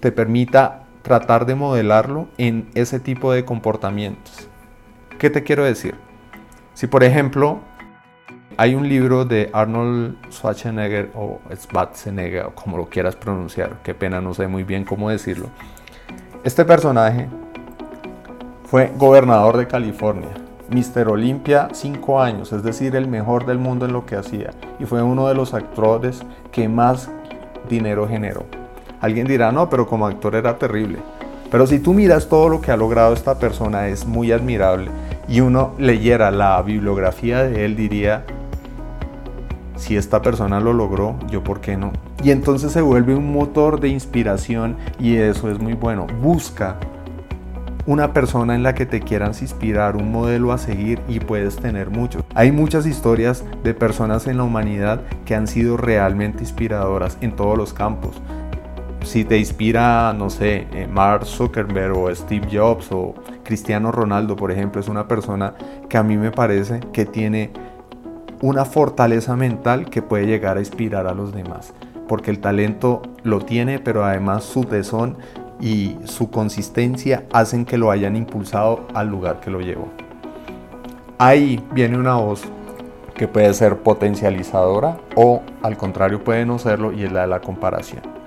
te 0.00 0.10
permita 0.10 0.77
tratar 1.02 1.46
de 1.46 1.54
modelarlo 1.54 2.28
en 2.38 2.68
ese 2.74 3.00
tipo 3.00 3.32
de 3.32 3.44
comportamientos. 3.44 4.48
¿Qué 5.18 5.30
te 5.30 5.42
quiero 5.42 5.64
decir? 5.64 5.94
Si 6.74 6.86
por 6.86 7.02
ejemplo 7.02 7.60
hay 8.56 8.74
un 8.74 8.88
libro 8.88 9.24
de 9.24 9.50
Arnold 9.52 10.16
Schwarzenegger 10.30 11.10
o 11.14 11.40
Schwarzenegger 11.54 12.46
o 12.46 12.54
como 12.54 12.76
lo 12.76 12.88
quieras 12.88 13.16
pronunciar, 13.16 13.78
qué 13.82 13.94
pena 13.94 14.20
no 14.20 14.34
sé 14.34 14.48
muy 14.48 14.64
bien 14.64 14.84
cómo 14.84 15.10
decirlo. 15.10 15.48
Este 16.44 16.64
personaje 16.64 17.28
fue 18.64 18.92
gobernador 18.96 19.56
de 19.56 19.66
California, 19.66 20.30
Mr. 20.70 21.08
Olympia 21.08 21.68
5 21.72 22.20
años, 22.20 22.52
es 22.52 22.62
decir, 22.62 22.94
el 22.96 23.08
mejor 23.08 23.46
del 23.46 23.58
mundo 23.58 23.86
en 23.86 23.92
lo 23.92 24.06
que 24.06 24.16
hacía 24.16 24.50
y 24.78 24.84
fue 24.84 25.02
uno 25.02 25.28
de 25.28 25.34
los 25.34 25.54
actores 25.54 26.22
que 26.52 26.68
más 26.68 27.10
dinero 27.68 28.06
generó. 28.08 28.44
Alguien 29.00 29.26
dirá, 29.26 29.52
no, 29.52 29.70
pero 29.70 29.86
como 29.86 30.06
actor 30.06 30.34
era 30.34 30.58
terrible. 30.58 30.98
Pero 31.50 31.66
si 31.66 31.78
tú 31.78 31.94
miras 31.94 32.28
todo 32.28 32.48
lo 32.48 32.60
que 32.60 32.72
ha 32.72 32.76
logrado 32.76 33.14
esta 33.14 33.38
persona 33.38 33.88
es 33.88 34.06
muy 34.06 34.32
admirable 34.32 34.90
y 35.28 35.40
uno 35.40 35.74
leyera 35.78 36.30
la 36.30 36.60
bibliografía 36.62 37.42
de 37.44 37.64
él 37.64 37.74
diría, 37.74 38.24
si 39.76 39.96
esta 39.96 40.20
persona 40.20 40.60
lo 40.60 40.72
logró, 40.72 41.16
yo 41.30 41.42
por 41.42 41.60
qué 41.60 41.76
no. 41.76 41.92
Y 42.22 42.32
entonces 42.32 42.72
se 42.72 42.82
vuelve 42.82 43.14
un 43.14 43.32
motor 43.32 43.80
de 43.80 43.88
inspiración 43.88 44.76
y 44.98 45.16
eso 45.16 45.50
es 45.50 45.58
muy 45.58 45.72
bueno. 45.74 46.06
Busca 46.20 46.76
una 47.86 48.12
persona 48.12 48.54
en 48.54 48.62
la 48.62 48.74
que 48.74 48.84
te 48.84 49.00
quieras 49.00 49.40
inspirar, 49.40 49.96
un 49.96 50.12
modelo 50.12 50.52
a 50.52 50.58
seguir 50.58 51.00
y 51.08 51.20
puedes 51.20 51.56
tener 51.56 51.88
muchos. 51.88 52.22
Hay 52.34 52.52
muchas 52.52 52.84
historias 52.84 53.44
de 53.64 53.72
personas 53.72 54.26
en 54.26 54.36
la 54.36 54.42
humanidad 54.42 55.00
que 55.24 55.34
han 55.34 55.46
sido 55.46 55.78
realmente 55.78 56.40
inspiradoras 56.40 57.16
en 57.22 57.34
todos 57.34 57.56
los 57.56 57.72
campos 57.72 58.20
si 59.08 59.24
te 59.24 59.38
inspira, 59.38 60.12
no 60.12 60.28
sé, 60.28 60.66
eh, 60.70 60.86
Mark 60.86 61.24
Zuckerberg 61.24 61.96
o 61.96 62.14
Steve 62.14 62.46
Jobs 62.52 62.88
o 62.92 63.14
Cristiano 63.42 63.90
Ronaldo, 63.90 64.36
por 64.36 64.52
ejemplo, 64.52 64.82
es 64.82 64.88
una 64.88 65.08
persona 65.08 65.54
que 65.88 65.96
a 65.96 66.02
mí 66.02 66.18
me 66.18 66.30
parece 66.30 66.80
que 66.92 67.06
tiene 67.06 67.50
una 68.42 68.66
fortaleza 68.66 69.34
mental 69.34 69.88
que 69.88 70.02
puede 70.02 70.26
llegar 70.26 70.58
a 70.58 70.60
inspirar 70.60 71.06
a 71.06 71.14
los 71.14 71.32
demás, 71.32 71.72
porque 72.06 72.30
el 72.30 72.40
talento 72.40 73.00
lo 73.22 73.40
tiene, 73.40 73.78
pero 73.78 74.04
además 74.04 74.44
su 74.44 74.64
tesón 74.64 75.16
y 75.58 75.96
su 76.04 76.30
consistencia 76.30 77.24
hacen 77.32 77.64
que 77.64 77.78
lo 77.78 77.90
hayan 77.90 78.14
impulsado 78.14 78.86
al 78.92 79.08
lugar 79.08 79.40
que 79.40 79.50
lo 79.50 79.60
llevó. 79.60 79.88
Ahí 81.16 81.64
viene 81.72 81.96
una 81.96 82.16
voz 82.16 82.42
que 83.14 83.26
puede 83.26 83.52
ser 83.54 83.78
potencializadora 83.78 84.98
o 85.16 85.40
al 85.62 85.78
contrario 85.78 86.22
puede 86.22 86.44
no 86.44 86.58
serlo 86.58 86.92
y 86.92 87.04
es 87.04 87.10
la 87.10 87.22
de 87.22 87.28
la 87.28 87.40
comparación. 87.40 88.17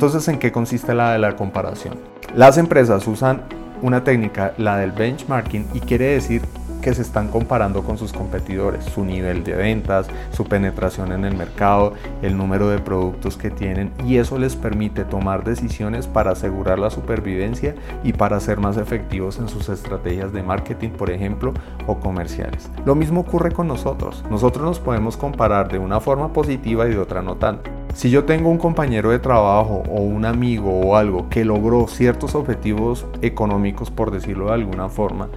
Entonces, 0.00 0.26
¿en 0.28 0.38
qué 0.38 0.50
consiste 0.50 0.94
la 0.94 1.12
de 1.12 1.18
la 1.18 1.36
comparación? 1.36 1.98
Las 2.34 2.56
empresas 2.56 3.06
usan 3.06 3.42
una 3.82 4.02
técnica, 4.02 4.54
la 4.56 4.78
del 4.78 4.92
benchmarking, 4.92 5.66
y 5.74 5.80
quiere 5.80 6.06
decir 6.06 6.40
que 6.80 6.94
se 6.94 7.02
están 7.02 7.28
comparando 7.28 7.82
con 7.82 7.98
sus 7.98 8.10
competidores, 8.10 8.86
su 8.86 9.04
nivel 9.04 9.44
de 9.44 9.54
ventas, 9.56 10.06
su 10.32 10.44
penetración 10.44 11.12
en 11.12 11.26
el 11.26 11.36
mercado, 11.36 11.92
el 12.22 12.34
número 12.34 12.70
de 12.70 12.78
productos 12.78 13.36
que 13.36 13.50
tienen 13.50 13.92
y 14.06 14.16
eso 14.16 14.38
les 14.38 14.56
permite 14.56 15.04
tomar 15.04 15.44
decisiones 15.44 16.06
para 16.06 16.30
asegurar 16.30 16.78
la 16.78 16.88
supervivencia 16.88 17.74
y 18.02 18.14
para 18.14 18.40
ser 18.40 18.56
más 18.56 18.78
efectivos 18.78 19.38
en 19.38 19.50
sus 19.50 19.68
estrategias 19.68 20.32
de 20.32 20.42
marketing, 20.42 20.92
por 20.92 21.10
ejemplo, 21.10 21.52
o 21.86 22.00
comerciales. 22.00 22.70
Lo 22.86 22.94
mismo 22.94 23.20
ocurre 23.20 23.52
con 23.52 23.68
nosotros. 23.68 24.24
Nosotros 24.30 24.64
nos 24.64 24.80
podemos 24.80 25.18
comparar 25.18 25.70
de 25.70 25.78
una 25.78 26.00
forma 26.00 26.32
positiva 26.32 26.88
y 26.88 26.92
de 26.92 26.98
otra 26.98 27.20
no 27.20 27.36
tanto. 27.36 27.79
Si 27.94 28.08
yo 28.08 28.24
tengo 28.24 28.48
un 28.48 28.58
compañero 28.58 29.10
de 29.10 29.18
trabajo 29.18 29.82
o 29.88 30.00
un 30.00 30.24
amigo 30.24 30.70
o 30.80 30.96
algo 30.96 31.28
que 31.28 31.44
logró 31.44 31.86
ciertos 31.88 32.34
objetivos 32.34 33.04
económicos, 33.20 33.90
por 33.90 34.10
decirlo 34.10 34.46
de 34.46 34.54
alguna 34.54 34.88
forma, 34.88 35.28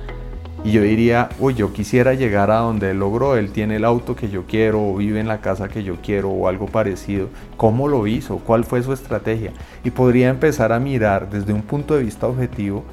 y 0.63 0.71
yo 0.71 0.81
diría, 0.81 1.27
uy, 1.39 1.55
yo 1.55 1.73
quisiera 1.73 2.13
llegar 2.13 2.49
a 2.49 2.59
donde 2.59 2.91
él 2.91 2.99
logró, 2.99 3.35
él 3.35 3.51
tiene 3.51 3.75
el 3.75 3.83
auto 3.83 4.15
que 4.15 4.29
yo 4.29 4.43
quiero, 4.47 4.81
o 4.81 4.95
vive 4.95 5.19
en 5.19 5.27
la 5.27 5.41
casa 5.41 5.67
que 5.67 5.83
yo 5.83 5.97
quiero, 6.01 6.29
o 6.29 6.47
algo 6.47 6.67
parecido. 6.67 7.27
¿Cómo 7.57 7.89
lo 7.89 8.07
hizo? 8.07 8.37
¿Cuál 8.37 8.63
fue 8.63 8.81
su 8.81 8.93
estrategia? 8.93 9.51
Y 9.83 9.91
podría 9.91 10.29
empezar 10.29 10.71
a 10.71 10.79
mirar 10.79 11.29
desde 11.29 11.51
un 11.51 11.63
punto 11.63 11.95
de 11.95 12.03
vista 12.03 12.27
objetivo 12.27 12.85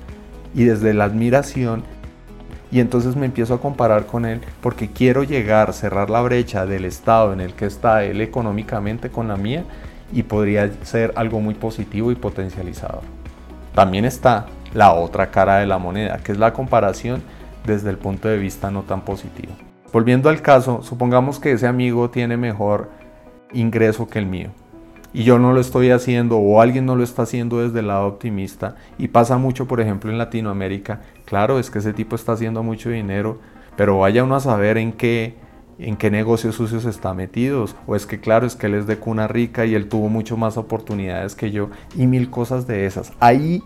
y 0.53 0.65
desde 0.65 0.95
la 0.95 1.05
admiración 1.05 1.85
y 2.71 2.81
entonces 2.81 3.17
me 3.17 3.27
empiezo 3.27 3.55
a 3.55 3.61
comparar 3.61 4.07
con 4.07 4.25
él 4.25 4.41
porque 4.61 4.89
quiero 4.89 5.23
llegar, 5.23 5.73
cerrar 5.73 6.11
la 6.11 6.23
brecha 6.23 6.67
del 6.67 6.85
estado 6.85 7.33
en 7.33 7.41
el 7.41 7.55
que 7.55 7.67
está 7.67 8.05
él 8.05 8.21
económicamente 8.21 9.11
con 9.11 9.29
la 9.29 9.37
mía 9.37 9.65
y 10.13 10.23
podría 10.23 10.71
ser 10.85 11.13
algo 11.17 11.41
muy 11.41 11.55
positivo 11.55 12.11
y 12.13 12.15
potencializador. 12.15 13.03
También 13.75 14.05
está 14.05 14.47
la 14.75 14.93
otra 14.93 15.31
cara 15.31 15.59
de 15.59 15.67
la 15.67 15.79
moneda, 15.79 16.19
que 16.19 16.33
es 16.33 16.39
la 16.39 16.53
comparación 16.53 17.23
desde 17.65 17.91
el 17.91 17.99
punto 17.99 18.29
de 18.29 18.39
vista 18.39 18.71
no 18.71 18.83
tan 18.83 19.03
positivo. 19.03 19.53
Volviendo 19.93 20.29
al 20.29 20.41
caso, 20.43 20.83
supongamos 20.83 21.41
que 21.41 21.53
ese 21.53 21.67
amigo 21.67 22.11
tiene 22.11 22.37
mejor 22.37 22.91
ingreso 23.53 24.09
que 24.09 24.21
el 24.21 24.27
mío 24.27 24.51
y 25.13 25.25
yo 25.25 25.39
no 25.39 25.53
lo 25.53 25.61
estoy 25.61 25.91
haciendo 25.91 26.39
o 26.39 26.61
alguien 26.61 26.87
no 26.87 26.97
lo 26.97 27.05
está 27.05 27.23
haciendo 27.23 27.61
desde 27.61 27.81
el 27.81 27.89
lado 27.89 28.07
optimista 28.07 28.77
y 28.99 29.09
pasa 29.09 29.39
mucho 29.39 29.67
por 29.67 29.81
ejemplo 29.81 30.11
en 30.11 30.19
Latinoamérica, 30.19 31.01
claro 31.25 31.59
es 31.59 31.71
que 31.71 31.81
ese 31.81 31.93
tipo 31.93 32.17
está 32.17 32.33
haciendo 32.33 32.63
mucho 32.63 32.91
dinero, 32.91 33.39
pero 33.77 33.99
vaya 33.99 34.25
uno 34.25 34.37
a 34.37 34.41
saber 34.41 34.79
en 34.79 34.93
qué 34.93 35.37
en 35.79 35.97
qué 35.97 36.11
negocios 36.11 36.57
sucios 36.57 36.85
está 36.85 37.15
metidos 37.15 37.75
o 37.87 37.97
es 37.97 38.07
que 38.07 38.21
claro 38.21 38.47
es 38.47 38.55
que 38.55 38.67
él 38.67 38.75
es 38.75 38.87
de 38.87 38.99
cuna 38.99 39.27
rica 39.29 39.65
y 39.65 39.75
él 39.75 39.89
tuvo 39.89 40.09
mucho 40.09 40.37
más 40.37 40.57
oportunidades 40.57 41.35
que 41.35 41.51
yo 41.51 41.71
y 41.97 42.07
mil 42.07 42.31
cosas 42.31 42.67
de 42.67 42.85
esas. 42.87 43.13
Ahí 43.19 43.63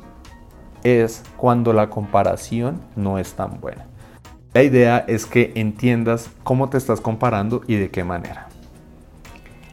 es 0.84 1.24
cuando 1.36 1.72
la 1.72 1.90
comparación 1.90 2.80
no 2.94 3.18
es 3.18 3.32
tan 3.32 3.60
buena. 3.60 3.86
La 4.52 4.62
idea 4.62 5.04
es 5.08 5.26
que 5.26 5.50
entiendas 5.56 6.30
cómo 6.44 6.68
te 6.68 6.78
estás 6.78 7.00
comparando 7.00 7.62
y 7.66 7.74
de 7.74 7.90
qué 7.90 8.04
manera. 8.04 8.48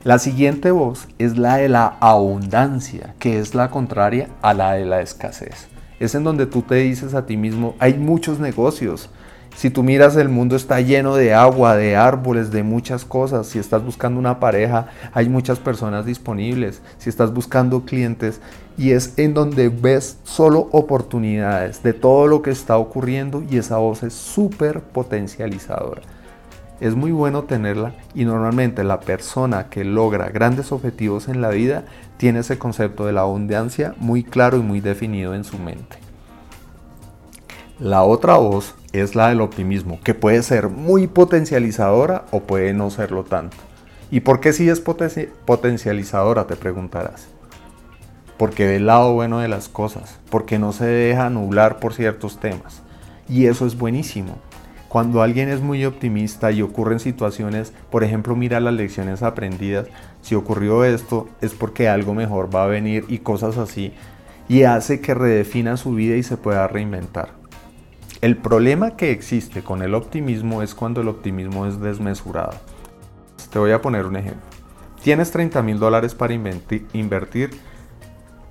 La 0.03 0.17
siguiente 0.17 0.71
voz 0.71 1.07
es 1.19 1.37
la 1.37 1.57
de 1.57 1.69
la 1.69 1.97
abundancia, 1.99 3.13
que 3.19 3.37
es 3.37 3.53
la 3.53 3.69
contraria 3.69 4.29
a 4.41 4.55
la 4.55 4.73
de 4.73 4.83
la 4.83 4.99
escasez. 4.99 5.67
Es 5.99 6.15
en 6.15 6.23
donde 6.23 6.47
tú 6.47 6.63
te 6.63 6.73
dices 6.73 7.13
a 7.13 7.27
ti 7.27 7.37
mismo, 7.37 7.75
hay 7.77 7.93
muchos 7.93 8.39
negocios. 8.39 9.11
Si 9.55 9.69
tú 9.69 9.83
miras 9.83 10.15
el 10.15 10.27
mundo 10.27 10.55
está 10.55 10.81
lleno 10.81 11.13
de 11.13 11.35
agua, 11.35 11.75
de 11.75 11.95
árboles, 11.95 12.49
de 12.49 12.63
muchas 12.63 13.05
cosas. 13.05 13.45
Si 13.45 13.59
estás 13.59 13.85
buscando 13.85 14.19
una 14.19 14.39
pareja, 14.39 14.87
hay 15.13 15.29
muchas 15.29 15.59
personas 15.59 16.03
disponibles. 16.03 16.81
Si 16.97 17.07
estás 17.07 17.31
buscando 17.31 17.85
clientes 17.85 18.41
y 18.79 18.93
es 18.93 19.19
en 19.19 19.35
donde 19.35 19.69
ves 19.69 20.17
solo 20.23 20.67
oportunidades 20.71 21.83
de 21.83 21.93
todo 21.93 22.25
lo 22.25 22.41
que 22.41 22.49
está 22.49 22.75
ocurriendo 22.79 23.43
y 23.47 23.57
esa 23.57 23.77
voz 23.77 24.01
es 24.01 24.13
súper 24.13 24.81
potencializadora 24.81 26.01
es 26.81 26.95
muy 26.95 27.11
bueno 27.11 27.43
tenerla 27.43 27.93
y 28.15 28.25
normalmente 28.25 28.83
la 28.83 28.99
persona 29.01 29.69
que 29.69 29.85
logra 29.85 30.29
grandes 30.29 30.71
objetivos 30.71 31.27
en 31.27 31.39
la 31.39 31.49
vida 31.49 31.85
tiene 32.17 32.39
ese 32.39 32.57
concepto 32.57 33.05
de 33.05 33.13
la 33.13 33.21
abundancia 33.21 33.93
muy 33.99 34.23
claro 34.23 34.57
y 34.57 34.61
muy 34.61 34.81
definido 34.81 35.35
en 35.35 35.43
su 35.43 35.59
mente. 35.59 35.97
La 37.79 38.01
otra 38.03 38.37
voz 38.37 38.73
es 38.93 39.13
la 39.15 39.29
del 39.29 39.41
optimismo, 39.41 39.99
que 40.03 40.15
puede 40.15 40.41
ser 40.41 40.69
muy 40.69 41.05
potencializadora 41.05 42.25
o 42.31 42.41
puede 42.41 42.73
no 42.73 42.89
serlo 42.89 43.25
tanto. 43.25 43.57
¿Y 44.09 44.21
por 44.21 44.39
qué 44.39 44.51
si 44.51 44.67
es 44.67 44.81
potencializadora? 44.81 46.47
Te 46.47 46.55
preguntarás. 46.55 47.27
Porque 48.37 48.65
ve 48.65 48.77
el 48.77 48.87
lado 48.87 49.13
bueno 49.13 49.37
de 49.37 49.47
las 49.47 49.69
cosas, 49.69 50.19
porque 50.31 50.57
no 50.57 50.73
se 50.73 50.85
deja 50.85 51.29
nublar 51.29 51.79
por 51.79 51.93
ciertos 51.93 52.39
temas. 52.39 52.81
Y 53.29 53.45
eso 53.45 53.67
es 53.67 53.77
buenísimo 53.77 54.39
Cuando 54.91 55.21
alguien 55.21 55.47
es 55.47 55.61
muy 55.61 55.85
optimista 55.85 56.51
y 56.51 56.61
ocurren 56.61 56.99
situaciones, 56.99 57.71
por 57.89 58.03
ejemplo, 58.03 58.35
mira 58.35 58.59
las 58.59 58.73
lecciones 58.73 59.23
aprendidas, 59.23 59.87
si 60.21 60.35
ocurrió 60.35 60.83
esto 60.83 61.29
es 61.39 61.53
porque 61.53 61.87
algo 61.87 62.13
mejor 62.13 62.53
va 62.53 62.65
a 62.65 62.67
venir 62.67 63.05
y 63.07 63.19
cosas 63.19 63.57
así, 63.57 63.93
y 64.49 64.63
hace 64.63 64.99
que 64.99 65.13
redefina 65.13 65.77
su 65.77 65.93
vida 65.93 66.17
y 66.17 66.23
se 66.23 66.35
pueda 66.35 66.67
reinventar. 66.67 67.29
El 68.19 68.35
problema 68.35 68.97
que 68.97 69.11
existe 69.11 69.63
con 69.63 69.81
el 69.81 69.95
optimismo 69.95 70.61
es 70.61 70.75
cuando 70.75 70.99
el 70.99 71.07
optimismo 71.07 71.65
es 71.67 71.79
desmesurado. 71.79 72.55
Te 73.49 73.59
voy 73.59 73.71
a 73.71 73.81
poner 73.81 74.05
un 74.05 74.17
ejemplo. 74.17 74.43
Tienes 75.01 75.31
30 75.31 75.61
mil 75.61 75.79
dólares 75.79 76.15
para 76.15 76.33
invertir 76.33 77.51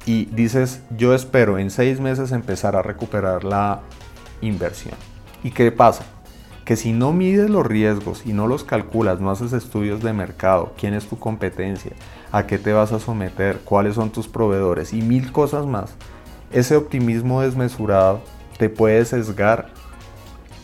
y 0.07 0.25
dices, 0.25 0.81
yo 0.97 1.15
espero 1.15 1.59
en 1.59 1.71
seis 1.71 2.01
meses 2.01 2.33
empezar 2.33 2.77
a 2.77 2.83
recuperar 2.83 3.45
la 3.45 3.83
inversión. 4.41 4.95
¿Y 5.45 5.51
qué 5.51 5.71
pasa? 5.71 6.07
Que 6.65 6.77
si 6.77 6.93
no 6.93 7.13
mides 7.13 7.51
los 7.51 7.67
riesgos 7.67 8.23
y 8.27 8.33
no 8.33 8.47
los 8.47 8.65
calculas, 8.65 9.21
no 9.21 9.31
haces 9.31 9.53
estudios 9.53 10.03
de 10.03 10.13
mercado, 10.13 10.75
quién 10.79 10.95
es 10.95 11.07
tu 11.07 11.19
competencia, 11.19 11.93
a 12.33 12.47
qué 12.47 12.59
te 12.59 12.73
vas 12.73 12.93
a 12.93 13.01
someter, 13.01 13.61
cuáles 13.65 13.97
son 13.97 14.11
tus 14.11 14.29
proveedores 14.29 14.93
y 14.93 15.03
mil 15.03 15.33
cosas 15.33 15.67
más, 15.67 15.95
ese 16.53 16.77
optimismo 16.77 17.43
desmesurado 17.43 18.23
te 18.59 18.69
puede 18.69 19.05
sesgar, 19.05 19.69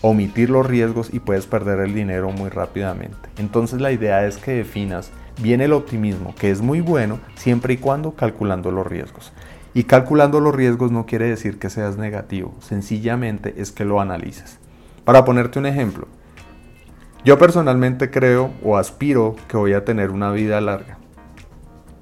omitir 0.02 0.50
los 0.50 0.66
riesgos 0.66 1.12
y 1.12 1.20
puedes 1.20 1.46
perder 1.46 1.80
el 1.80 1.94
dinero 1.94 2.30
muy 2.30 2.50
rápidamente. 2.50 3.28
Entonces 3.38 3.80
la 3.80 3.92
idea 3.92 4.26
es 4.26 4.36
que 4.36 4.52
definas 4.52 5.10
bien 5.40 5.60
el 5.60 5.72
optimismo, 5.72 6.34
que 6.34 6.50
es 6.50 6.60
muy 6.60 6.80
bueno 6.80 7.20
siempre 7.36 7.74
y 7.74 7.76
cuando 7.78 8.12
calculando 8.12 8.70
los 8.70 8.86
riesgos. 8.86 9.32
Y 9.74 9.84
calculando 9.84 10.40
los 10.40 10.54
riesgos 10.54 10.90
no 10.90 11.06
quiere 11.06 11.28
decir 11.28 11.58
que 11.58 11.70
seas 11.70 11.98
negativo, 11.98 12.54
sencillamente 12.60 13.54
es 13.58 13.72
que 13.72 13.84
lo 13.84 14.00
analices. 14.00 14.58
Para 15.06 15.24
ponerte 15.24 15.60
un 15.60 15.66
ejemplo, 15.66 16.08
yo 17.24 17.38
personalmente 17.38 18.10
creo 18.10 18.50
o 18.64 18.76
aspiro 18.76 19.36
que 19.46 19.56
voy 19.56 19.72
a 19.72 19.84
tener 19.84 20.10
una 20.10 20.32
vida 20.32 20.60
larga. 20.60 20.98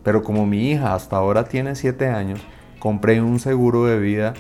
Pero 0.03 0.23
como 0.23 0.47
mi 0.47 0.71
hija 0.71 0.95
hasta 0.95 1.17
ahora 1.17 1.45
tiene 1.45 1.75
7 1.75 2.09
años, 2.09 2.41
compré 2.79 3.21
un 3.21 3.41
seguro 3.41 3.85
de 3.85 3.99
vida 3.99 4.33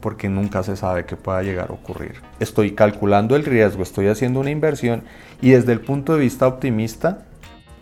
porque 0.00 0.28
nunca 0.28 0.62
se 0.62 0.76
sabe 0.76 1.06
qué 1.06 1.16
pueda 1.16 1.42
llegar 1.42 1.70
a 1.70 1.72
ocurrir. 1.72 2.16
Estoy 2.38 2.72
calculando 2.72 3.34
el 3.34 3.46
riesgo, 3.46 3.82
estoy 3.82 4.08
haciendo 4.08 4.40
una 4.40 4.50
inversión 4.50 5.04
y 5.40 5.52
desde 5.52 5.72
el 5.72 5.80
punto 5.80 6.12
de 6.12 6.20
vista 6.20 6.46
optimista 6.46 7.24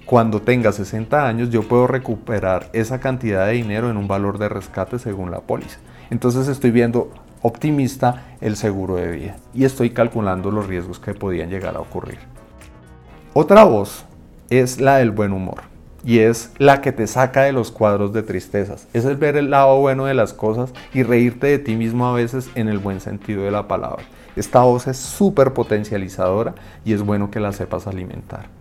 cuando 0.07 0.43
tenga 0.43 0.71
60 0.71 1.27
años 1.27 1.51
yo 1.51 1.65
puedo 1.65 1.89
recuperar 1.89 2.71
esa 2.73 3.01
cantidad 3.01 3.49
de 3.49 3.55
dinero 3.55 3.91
en 3.91 3.97
un 3.97 4.07
valor 4.07 4.39
de 4.39 4.49
rescate 4.49 5.01
según 5.01 5.33
la 5.33 5.41
póliza. 5.41 5.81
Entonces 6.09 6.47
estoy 6.47 6.71
viendo 6.71 7.11
optimista 7.43 8.23
el 8.41 8.57
seguro 8.57 8.97
de 8.97 9.11
vida 9.11 9.37
y 9.55 9.65
estoy 9.65 9.91
calculando 9.91 10.51
los 10.51 10.67
riesgos 10.67 10.99
que 10.99 11.15
podían 11.15 11.51
llegar 11.51 11.77
a 11.77 11.81
ocurrir. 11.81 12.19
Otra 13.33 13.65
voz 13.65 14.05
es 14.51 14.81
la 14.81 14.97
del 14.97 15.11
buen 15.11 15.33
humor 15.33 15.63
y 16.05 16.21
es 16.21 16.51
la 16.59 16.81
que 16.81 16.93
te 16.93 17.07
saca 17.07 17.43
de 17.43 17.53
los 17.53 17.71
cuadros 17.71 18.13
de 18.13 18.23
tristezas. 18.23 18.89
Es 18.93 19.05
el 19.05 19.17
ver 19.17 19.37
el 19.37 19.51
lado 19.51 19.79
bueno 19.79 20.07
de 20.07 20.15
las 20.15 20.33
cosas 20.33 20.73
y 20.93 21.03
reírte 21.03 21.47
de 21.47 21.59
ti 21.59 21.77
mismo 21.77 22.07
a 22.07 22.13
veces 22.13 22.51
en 22.55 22.69
el 22.69 22.79
buen 22.79 23.01
sentido 23.01 23.45
de 23.45 23.51
la 23.51 23.69
palabra. 23.69 24.05
Esta 24.37 24.63
voz 24.63 24.87
es 24.87 24.97
súper 24.97 25.53
potencializadora 25.53 26.55
y 26.85 26.93
es 26.93 27.03
bueno 27.03 27.31
que 27.31 27.41
la 27.41 27.53
sepas 27.53 27.87
alimentar. 27.87 28.60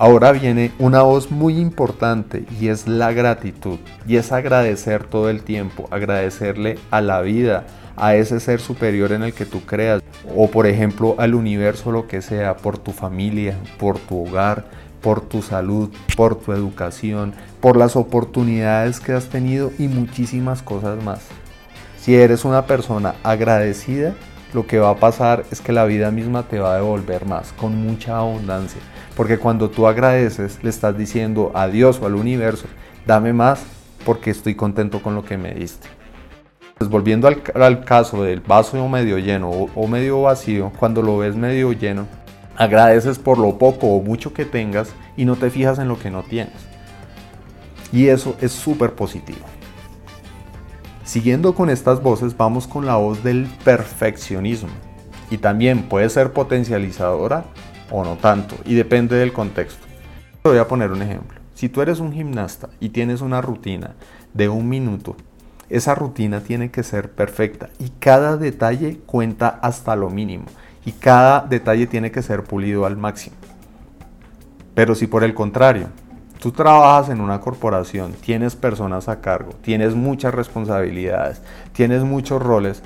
Ahora 0.00 0.30
viene 0.30 0.70
una 0.78 1.02
voz 1.02 1.32
muy 1.32 1.58
importante 1.58 2.44
y 2.60 2.68
es 2.68 2.86
la 2.86 3.12
gratitud. 3.12 3.80
Y 4.06 4.14
es 4.14 4.30
agradecer 4.30 5.02
todo 5.02 5.28
el 5.28 5.42
tiempo, 5.42 5.88
agradecerle 5.90 6.78
a 6.92 7.00
la 7.00 7.20
vida, 7.20 7.66
a 7.96 8.14
ese 8.14 8.38
ser 8.38 8.60
superior 8.60 9.10
en 9.10 9.24
el 9.24 9.32
que 9.32 9.44
tú 9.44 9.62
creas, 9.62 10.00
o 10.36 10.48
por 10.48 10.68
ejemplo 10.68 11.16
al 11.18 11.34
universo, 11.34 11.90
lo 11.90 12.06
que 12.06 12.22
sea, 12.22 12.58
por 12.58 12.78
tu 12.78 12.92
familia, 12.92 13.58
por 13.76 13.98
tu 13.98 14.24
hogar, 14.24 14.66
por 15.02 15.20
tu 15.20 15.42
salud, 15.42 15.90
por 16.16 16.36
tu 16.36 16.52
educación, 16.52 17.34
por 17.60 17.76
las 17.76 17.96
oportunidades 17.96 19.00
que 19.00 19.14
has 19.14 19.28
tenido 19.28 19.72
y 19.80 19.88
muchísimas 19.88 20.62
cosas 20.62 21.02
más. 21.02 21.22
Si 22.00 22.14
eres 22.14 22.44
una 22.44 22.66
persona 22.66 23.16
agradecida, 23.24 24.14
lo 24.52 24.66
que 24.66 24.78
va 24.78 24.90
a 24.90 24.96
pasar 24.96 25.44
es 25.50 25.60
que 25.60 25.72
la 25.72 25.84
vida 25.84 26.10
misma 26.10 26.44
te 26.44 26.58
va 26.58 26.72
a 26.72 26.76
devolver 26.76 27.26
más, 27.26 27.52
con 27.52 27.76
mucha 27.76 28.18
abundancia. 28.18 28.80
Porque 29.16 29.38
cuando 29.38 29.68
tú 29.70 29.86
agradeces, 29.86 30.58
le 30.62 30.70
estás 30.70 30.96
diciendo 30.96 31.52
a 31.54 31.68
Dios 31.68 31.98
o 32.00 32.06
al 32.06 32.14
universo, 32.14 32.66
dame 33.06 33.32
más 33.32 33.62
porque 34.04 34.30
estoy 34.30 34.54
contento 34.54 35.02
con 35.02 35.14
lo 35.14 35.24
que 35.24 35.36
me 35.36 35.52
diste. 35.52 35.88
Pues 36.78 36.88
volviendo 36.88 37.26
al, 37.26 37.84
caso 37.84 38.22
del 38.22 38.40
vaso 38.40 38.88
medio 38.88 39.18
lleno 39.18 39.50
o, 39.50 39.70
o 39.74 39.88
medio 39.88 40.22
vacío, 40.22 40.72
cuando 40.78 41.02
lo 41.02 41.18
ves 41.18 41.34
medio 41.34 41.72
lleno, 41.72 42.06
agradeces 42.56 43.18
por 43.18 43.38
lo 43.38 43.58
poco 43.58 43.88
o 43.88 44.02
mucho 44.02 44.32
que 44.32 44.44
tengas 44.44 44.90
y 45.16 45.24
no 45.24 45.36
te 45.36 45.50
fijas 45.50 45.78
en 45.78 45.88
lo 45.88 45.98
que 45.98 46.10
no 46.10 46.22
tienes. 46.22 46.54
Y 47.92 48.06
eso 48.08 48.36
es 48.40 48.52
súper 48.52 48.92
positivo. 48.92 49.44
Siguiendo 51.08 51.54
con 51.54 51.70
estas 51.70 52.02
voces, 52.02 52.36
vamos 52.36 52.66
con 52.66 52.84
la 52.84 52.96
voz 52.96 53.24
del 53.24 53.46
perfeccionismo. 53.64 54.68
Y 55.30 55.38
también 55.38 55.84
puede 55.84 56.10
ser 56.10 56.34
potencializadora 56.34 57.44
o 57.90 58.04
no 58.04 58.16
tanto, 58.16 58.56
y 58.66 58.74
depende 58.74 59.16
del 59.16 59.32
contexto. 59.32 59.86
Te 60.42 60.50
voy 60.50 60.58
a 60.58 60.68
poner 60.68 60.92
un 60.92 61.00
ejemplo. 61.00 61.40
Si 61.54 61.70
tú 61.70 61.80
eres 61.80 62.00
un 62.00 62.12
gimnasta 62.12 62.68
y 62.78 62.90
tienes 62.90 63.22
una 63.22 63.40
rutina 63.40 63.94
de 64.34 64.50
un 64.50 64.68
minuto, 64.68 65.16
esa 65.70 65.94
rutina 65.94 66.40
tiene 66.40 66.70
que 66.70 66.82
ser 66.82 67.10
perfecta 67.10 67.70
y 67.78 67.88
cada 67.88 68.36
detalle 68.36 68.98
cuenta 69.06 69.48
hasta 69.62 69.96
lo 69.96 70.10
mínimo 70.10 70.44
y 70.84 70.92
cada 70.92 71.40
detalle 71.40 71.86
tiene 71.86 72.10
que 72.10 72.20
ser 72.20 72.44
pulido 72.44 72.84
al 72.84 72.98
máximo. 72.98 73.36
Pero 74.74 74.94
si 74.94 75.06
por 75.06 75.24
el 75.24 75.32
contrario 75.32 75.86
tú 76.38 76.52
trabajas 76.52 77.10
en 77.10 77.20
una 77.20 77.40
corporación, 77.40 78.12
tienes 78.12 78.56
personas 78.56 79.08
a 79.08 79.20
cargo, 79.20 79.52
tienes 79.62 79.94
muchas 79.94 80.34
responsabilidades, 80.34 81.42
tienes 81.72 82.02
muchos 82.02 82.42
roles, 82.42 82.82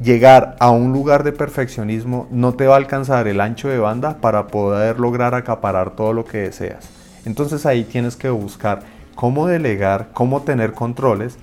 llegar 0.00 0.56
a 0.58 0.70
un 0.70 0.92
lugar 0.92 1.22
de 1.24 1.32
perfeccionismo 1.32 2.26
no 2.30 2.54
te 2.54 2.66
va 2.66 2.74
a 2.74 2.78
alcanzar 2.78 3.28
el 3.28 3.40
ancho 3.40 3.68
de 3.68 3.78
banda 3.78 4.18
para 4.20 4.48
poder 4.48 4.98
lograr 4.98 5.34
acaparar 5.34 5.90
todo 5.90 6.12
lo 6.12 6.24
que 6.24 6.38
deseas. 6.38 6.88
Entonces 7.24 7.64
ahí 7.64 7.84
tienes 7.84 8.16
que 8.16 8.28
buscar 8.28 8.80
cómo 9.14 9.46
delegar, 9.46 10.10
cómo 10.12 10.42
tener 10.42 10.72
controles 10.72 11.38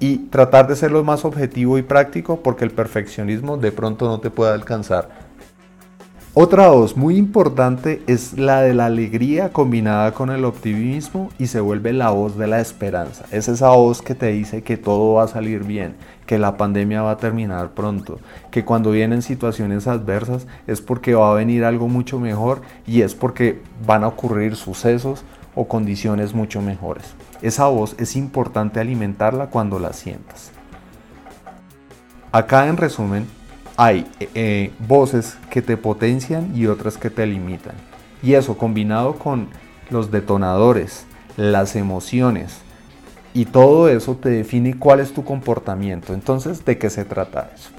y 0.00 0.18
tratar 0.28 0.66
de 0.66 0.76
ser 0.76 0.90
lo 0.90 1.04
más 1.04 1.24
objetivo 1.24 1.78
y 1.78 1.82
práctico 1.82 2.40
porque 2.40 2.64
el 2.64 2.72
perfeccionismo 2.72 3.56
de 3.56 3.72
pronto 3.72 4.06
no 4.06 4.20
te 4.20 4.30
puede 4.30 4.52
alcanzar 4.52 5.23
otra 6.36 6.66
voz 6.66 6.96
muy 6.96 7.16
importante 7.16 8.02
es 8.08 8.36
la 8.36 8.60
de 8.60 8.74
la 8.74 8.86
alegría 8.86 9.52
combinada 9.52 10.10
con 10.14 10.30
el 10.30 10.44
optimismo 10.44 11.30
y 11.38 11.46
se 11.46 11.60
vuelve 11.60 11.92
la 11.92 12.10
voz 12.10 12.36
de 12.36 12.48
la 12.48 12.60
esperanza. 12.60 13.24
Es 13.30 13.46
esa 13.46 13.68
voz 13.68 14.02
que 14.02 14.16
te 14.16 14.26
dice 14.32 14.64
que 14.64 14.76
todo 14.76 15.14
va 15.14 15.22
a 15.22 15.28
salir 15.28 15.62
bien, 15.62 15.94
que 16.26 16.40
la 16.40 16.56
pandemia 16.56 17.02
va 17.02 17.12
a 17.12 17.18
terminar 17.18 17.70
pronto, 17.70 18.18
que 18.50 18.64
cuando 18.64 18.90
vienen 18.90 19.22
situaciones 19.22 19.86
adversas 19.86 20.48
es 20.66 20.80
porque 20.80 21.14
va 21.14 21.30
a 21.30 21.34
venir 21.34 21.64
algo 21.64 21.86
mucho 21.86 22.18
mejor 22.18 22.62
y 22.84 23.02
es 23.02 23.14
porque 23.14 23.60
van 23.86 24.02
a 24.02 24.08
ocurrir 24.08 24.56
sucesos 24.56 25.24
o 25.54 25.68
condiciones 25.68 26.34
mucho 26.34 26.60
mejores. 26.60 27.14
Esa 27.42 27.66
voz 27.68 27.94
es 27.96 28.16
importante 28.16 28.80
alimentarla 28.80 29.50
cuando 29.50 29.78
la 29.78 29.92
sientas. 29.92 30.50
Acá 32.32 32.66
en 32.66 32.76
resumen 32.76 33.28
hay 33.76 34.06
eh, 34.34 34.72
voces 34.86 35.36
que 35.50 35.62
te 35.62 35.76
potencian 35.76 36.52
y 36.56 36.66
otras 36.66 36.96
que 36.96 37.10
te 37.10 37.26
limitan. 37.26 37.74
Y 38.22 38.34
eso 38.34 38.56
combinado 38.56 39.14
con 39.14 39.48
los 39.90 40.10
detonadores, 40.10 41.06
las 41.36 41.76
emociones 41.76 42.64
y 43.34 43.46
todo 43.46 43.88
eso 43.88 44.14
te 44.14 44.30
define 44.30 44.78
cuál 44.78 45.00
es 45.00 45.12
tu 45.12 45.24
comportamiento. 45.24 46.14
Entonces, 46.14 46.64
¿de 46.64 46.78
qué 46.78 46.88
se 46.88 47.04
trata 47.04 47.50
eso? 47.52 47.70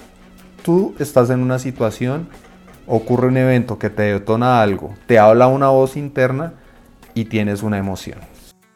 Tú 0.63 0.93
estás 0.99 1.29
en 1.29 1.39
una 1.39 1.59
situación, 1.59 2.27
ocurre 2.85 3.27
un 3.27 3.37
evento 3.37 3.79
que 3.79 3.89
te 3.89 4.03
detona 4.03 4.61
algo, 4.61 4.93
te 5.07 5.17
habla 5.17 5.47
una 5.47 5.69
voz 5.69 5.95
interna 5.95 6.53
y 7.13 7.25
tienes 7.25 7.63
una 7.63 7.77
emoción. 7.77 8.19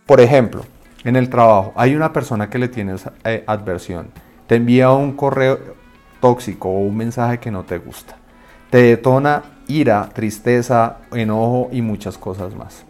Por 0.06 0.22
ejemplo, 0.22 0.64
en 1.04 1.18
el 1.18 1.30
trabajo 1.30 1.74
hay 1.76 1.96
una 1.96 2.14
persona 2.14 2.50
que 2.50 2.60
le 2.60 2.70
tienes 2.70 3.04
eh, 3.26 3.44
adversión, 3.46 4.08
te 4.48 4.56
envía 4.56 4.92
un 4.92 5.14
correo 5.14 5.60
tóxico 6.20 6.70
o 6.70 6.80
un 6.80 6.98
mensaje 6.98 7.40
que 7.40 7.52
no 7.52 7.64
te 7.64 7.78
gusta. 7.78 8.16
Te 8.70 8.78
detona 8.78 9.44
ira, 9.68 10.10
tristeza, 10.14 10.98
enojo 11.12 11.70
y 11.72 11.82
muchas 11.82 12.18
cosas 12.18 12.56
más. 12.56 12.84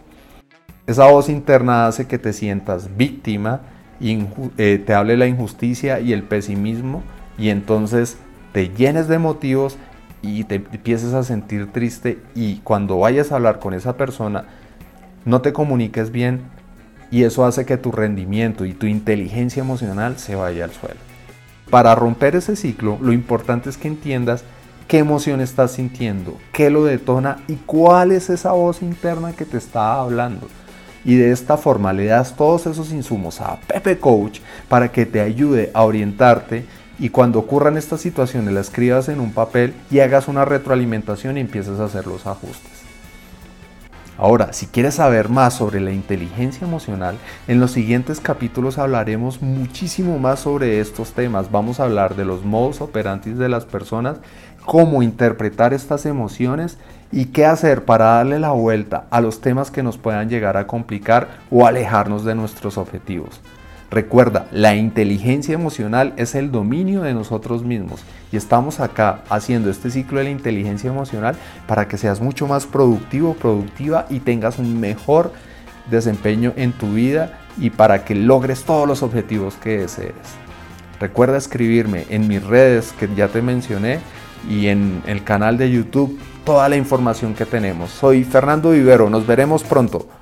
Esa 0.86 1.06
voz 1.06 1.28
interna 1.28 1.86
hace 1.86 2.06
que 2.06 2.18
te 2.18 2.32
sientas 2.32 2.96
víctima, 2.96 3.60
eh, 4.00 4.82
te 4.84 4.94
hable 4.94 5.16
la 5.16 5.26
injusticia 5.26 6.00
y 6.00 6.12
el 6.12 6.22
pesimismo 6.22 7.02
y 7.38 7.50
entonces 7.50 8.16
te 8.52 8.70
llenes 8.70 9.06
de 9.06 9.18
motivos 9.18 9.76
y 10.22 10.44
te 10.44 10.56
empieces 10.56 11.14
a 11.14 11.22
sentir 11.22 11.70
triste 11.70 12.18
y 12.34 12.56
cuando 12.56 12.98
vayas 12.98 13.30
a 13.30 13.36
hablar 13.36 13.58
con 13.58 13.74
esa 13.74 13.96
persona 13.96 14.44
no 15.24 15.42
te 15.42 15.52
comuniques 15.52 16.10
bien 16.10 16.40
y 17.10 17.24
eso 17.24 17.44
hace 17.44 17.66
que 17.66 17.76
tu 17.76 17.92
rendimiento 17.92 18.64
y 18.64 18.72
tu 18.72 18.86
inteligencia 18.86 19.62
emocional 19.62 20.18
se 20.18 20.34
vaya 20.34 20.64
al 20.64 20.72
suelo. 20.72 21.09
Para 21.70 21.94
romper 21.94 22.34
ese 22.34 22.56
ciclo, 22.56 22.98
lo 23.00 23.12
importante 23.12 23.70
es 23.70 23.76
que 23.76 23.86
entiendas 23.86 24.42
qué 24.88 24.98
emoción 24.98 25.40
estás 25.40 25.70
sintiendo, 25.70 26.36
qué 26.52 26.68
lo 26.68 26.84
detona 26.84 27.38
y 27.46 27.54
cuál 27.54 28.10
es 28.10 28.28
esa 28.28 28.50
voz 28.50 28.82
interna 28.82 29.34
que 29.34 29.44
te 29.44 29.56
está 29.56 30.00
hablando. 30.00 30.48
Y 31.04 31.14
de 31.14 31.30
esta 31.30 31.56
forma 31.56 31.92
le 31.92 32.06
das 32.06 32.34
todos 32.34 32.66
esos 32.66 32.92
insumos 32.92 33.40
a 33.40 33.60
Pepe 33.60 33.98
Coach 33.98 34.40
para 34.68 34.90
que 34.90 35.06
te 35.06 35.20
ayude 35.20 35.70
a 35.72 35.84
orientarte 35.84 36.64
y 36.98 37.10
cuando 37.10 37.38
ocurran 37.38 37.76
estas 37.76 38.00
situaciones 38.00 38.52
la 38.52 38.60
escribas 38.60 39.08
en 39.08 39.20
un 39.20 39.32
papel 39.32 39.72
y 39.92 40.00
hagas 40.00 40.26
una 40.26 40.44
retroalimentación 40.44 41.38
y 41.38 41.40
empieces 41.40 41.78
a 41.78 41.84
hacer 41.84 42.08
los 42.08 42.26
ajustes. 42.26 42.79
Ahora, 44.20 44.52
si 44.52 44.66
quieres 44.66 44.96
saber 44.96 45.30
más 45.30 45.54
sobre 45.54 45.80
la 45.80 45.92
inteligencia 45.92 46.66
emocional, 46.66 47.16
en 47.48 47.58
los 47.58 47.70
siguientes 47.70 48.20
capítulos 48.20 48.76
hablaremos 48.76 49.40
muchísimo 49.40 50.18
más 50.18 50.40
sobre 50.40 50.78
estos 50.78 51.12
temas. 51.12 51.50
Vamos 51.50 51.80
a 51.80 51.84
hablar 51.84 52.16
de 52.16 52.26
los 52.26 52.44
modos 52.44 52.82
operantes 52.82 53.38
de 53.38 53.48
las 53.48 53.64
personas, 53.64 54.18
cómo 54.66 55.02
interpretar 55.02 55.72
estas 55.72 56.04
emociones 56.04 56.76
y 57.10 57.26
qué 57.26 57.46
hacer 57.46 57.86
para 57.86 58.16
darle 58.16 58.38
la 58.38 58.50
vuelta 58.50 59.06
a 59.08 59.22
los 59.22 59.40
temas 59.40 59.70
que 59.70 59.82
nos 59.82 59.96
puedan 59.96 60.28
llegar 60.28 60.58
a 60.58 60.66
complicar 60.66 61.38
o 61.50 61.66
alejarnos 61.66 62.22
de 62.26 62.34
nuestros 62.34 62.76
objetivos. 62.76 63.40
Recuerda, 63.90 64.46
la 64.52 64.76
inteligencia 64.76 65.52
emocional 65.52 66.12
es 66.16 66.36
el 66.36 66.52
dominio 66.52 67.02
de 67.02 67.12
nosotros 67.12 67.64
mismos 67.64 68.00
y 68.30 68.36
estamos 68.36 68.78
acá 68.78 69.24
haciendo 69.28 69.68
este 69.68 69.90
ciclo 69.90 70.18
de 70.18 70.24
la 70.24 70.30
inteligencia 70.30 70.88
emocional 70.88 71.34
para 71.66 71.88
que 71.88 71.98
seas 71.98 72.20
mucho 72.20 72.46
más 72.46 72.66
productivo, 72.66 73.34
productiva 73.34 74.06
y 74.08 74.20
tengas 74.20 74.60
un 74.60 74.78
mejor 74.78 75.32
desempeño 75.90 76.52
en 76.54 76.72
tu 76.72 76.92
vida 76.92 77.40
y 77.58 77.70
para 77.70 78.04
que 78.04 78.14
logres 78.14 78.62
todos 78.62 78.86
los 78.86 79.02
objetivos 79.02 79.54
que 79.54 79.78
desees. 79.78 80.14
Recuerda 81.00 81.36
escribirme 81.36 82.06
en 82.10 82.28
mis 82.28 82.44
redes 82.44 82.92
que 82.92 83.08
ya 83.16 83.26
te 83.26 83.42
mencioné 83.42 83.98
y 84.48 84.68
en 84.68 85.02
el 85.06 85.24
canal 85.24 85.58
de 85.58 85.68
YouTube 85.68 86.16
toda 86.44 86.68
la 86.68 86.76
información 86.76 87.34
que 87.34 87.44
tenemos. 87.44 87.90
Soy 87.90 88.22
Fernando 88.22 88.70
Vivero, 88.70 89.10
nos 89.10 89.26
veremos 89.26 89.64
pronto. 89.64 90.19